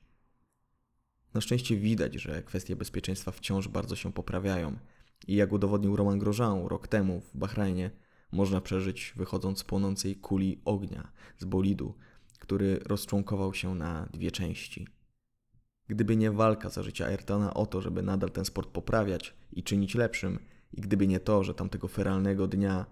Na 1.35 1.41
szczęście 1.41 1.77
widać, 1.77 2.15
że 2.15 2.43
kwestie 2.43 2.77
bezpieczeństwa 2.77 3.31
wciąż 3.33 3.69
bardzo 3.69 3.97
się 3.97 4.13
poprawiają 4.13 4.77
i 5.27 5.35
jak 5.35 5.53
udowodnił 5.53 5.97
Roman 5.97 6.19
Grosjean 6.19 6.67
rok 6.67 6.89
temu 6.89 7.21
w 7.21 7.37
Bahrajnie, 7.39 7.91
można 8.33 8.61
przeżyć 8.61 9.13
wychodząc 9.17 9.59
z 9.59 9.65
płonącej 9.65 10.17
kuli 10.17 10.61
ognia 10.65 11.13
z 11.39 11.45
bolidu, 11.45 11.95
który 12.39 12.79
rozczłonkował 12.79 13.55
się 13.55 13.75
na 13.75 14.09
dwie 14.13 14.31
części. 14.31 14.87
Gdyby 15.89 16.17
nie 16.17 16.31
walka 16.31 16.71
za 16.71 16.83
życia 16.83 17.07
Ayrtona 17.07 17.55
o 17.55 17.67
to, 17.67 17.81
żeby 17.81 18.03
nadal 18.03 18.31
ten 18.31 18.45
sport 18.45 18.69
poprawiać 18.71 19.35
i 19.53 19.63
czynić 19.63 19.95
lepszym, 19.95 20.39
i 20.73 20.81
gdyby 20.81 21.07
nie 21.07 21.21
to, 21.21 21.45
że 21.45 21.55
tamtego 21.55 21.89
feralnego 21.89 22.47
dnia 22.47 22.87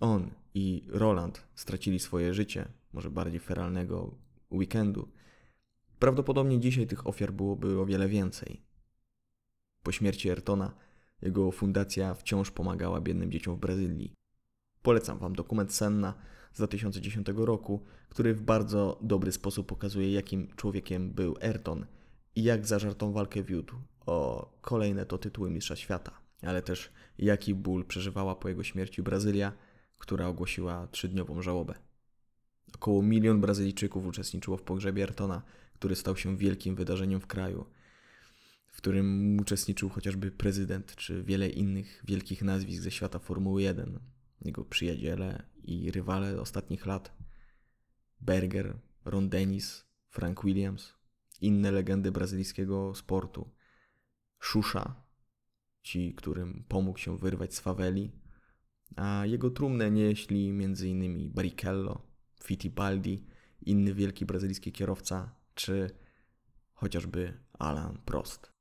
on 0.00 0.30
i 0.54 0.86
Roland 0.88 1.46
stracili 1.54 1.98
swoje 1.98 2.34
życie, 2.34 2.68
może 2.92 3.10
bardziej 3.10 3.40
feralnego 3.40 4.14
weekendu, 4.50 5.08
prawdopodobnie 5.98 6.60
dzisiaj 6.60 6.86
tych 6.86 7.06
ofiar 7.06 7.32
byłoby 7.32 7.80
o 7.80 7.86
wiele 7.86 8.08
więcej. 8.08 8.62
Po 9.82 9.92
śmierci 9.92 10.30
Ayrtona 10.30 10.74
jego 11.22 11.52
fundacja 11.52 12.14
wciąż 12.14 12.50
pomagała 12.50 13.00
biednym 13.00 13.32
dzieciom 13.32 13.56
w 13.56 13.60
Brazylii. 13.60 14.14
Polecam 14.88 15.18
Wam 15.18 15.32
dokument 15.32 15.74
Senna 15.74 16.14
z 16.52 16.56
2010 16.56 17.26
roku, 17.36 17.84
który 18.08 18.34
w 18.34 18.42
bardzo 18.42 18.98
dobry 19.02 19.32
sposób 19.32 19.66
pokazuje, 19.66 20.12
jakim 20.12 20.48
człowiekiem 20.56 21.10
był 21.10 21.36
Ayrton 21.40 21.86
i 22.36 22.42
jak 22.42 22.66
zażartą 22.66 23.12
walkę 23.12 23.42
wiódł 23.42 23.74
o 24.06 24.48
kolejne 24.60 25.06
to 25.06 25.18
tytuły 25.18 25.50
Mistrza 25.50 25.76
Świata, 25.76 26.20
ale 26.42 26.62
też 26.62 26.92
jaki 27.18 27.54
ból 27.54 27.84
przeżywała 27.84 28.34
po 28.34 28.48
jego 28.48 28.62
śmierci 28.62 29.02
Brazylia, 29.02 29.52
która 29.98 30.26
ogłosiła 30.26 30.88
trzydniową 30.90 31.42
żałobę. 31.42 31.74
Około 32.74 33.02
milion 33.02 33.40
Brazylijczyków 33.40 34.06
uczestniczyło 34.06 34.56
w 34.56 34.62
pogrzebie 34.62 35.02
Ayrtona, 35.02 35.42
który 35.74 35.96
stał 35.96 36.16
się 36.16 36.36
wielkim 36.36 36.76
wydarzeniem 36.76 37.20
w 37.20 37.26
kraju, 37.26 37.66
w 38.68 38.76
którym 38.76 39.36
uczestniczył 39.40 39.88
chociażby 39.88 40.30
prezydent 40.30 40.96
czy 40.96 41.22
wiele 41.22 41.48
innych 41.48 42.02
wielkich 42.06 42.42
nazwisk 42.42 42.82
ze 42.82 42.90
świata 42.90 43.18
Formuły 43.18 43.62
1, 43.62 43.86
jego 43.92 44.17
przyjaciele 44.70 45.46
i 45.64 45.90
rywale 45.90 46.40
ostatnich 46.40 46.86
lat. 46.86 47.16
Berger, 48.20 48.78
Ron 49.04 49.28
Dennis, 49.28 49.84
Frank 50.08 50.44
Williams, 50.44 50.94
inne 51.40 51.70
legendy 51.70 52.12
brazylijskiego 52.12 52.94
sportu. 52.94 53.50
Szusza, 54.38 55.04
ci, 55.82 56.14
którym 56.14 56.64
pomógł 56.68 56.98
się 56.98 57.18
wyrwać 57.18 57.54
z 57.54 57.60
faweli, 57.60 58.12
a 58.96 59.26
jego 59.26 59.50
trumnę 59.50 59.90
nieśli 59.90 60.48
m.in. 60.48 61.32
Barrichello, 61.32 62.02
Fittipaldi, 62.44 63.26
inny 63.60 63.94
wielki 63.94 64.26
brazylijski 64.26 64.72
kierowca, 64.72 65.34
czy 65.54 65.90
chociażby 66.72 67.38
Alan 67.58 67.98
Prost. 68.04 68.57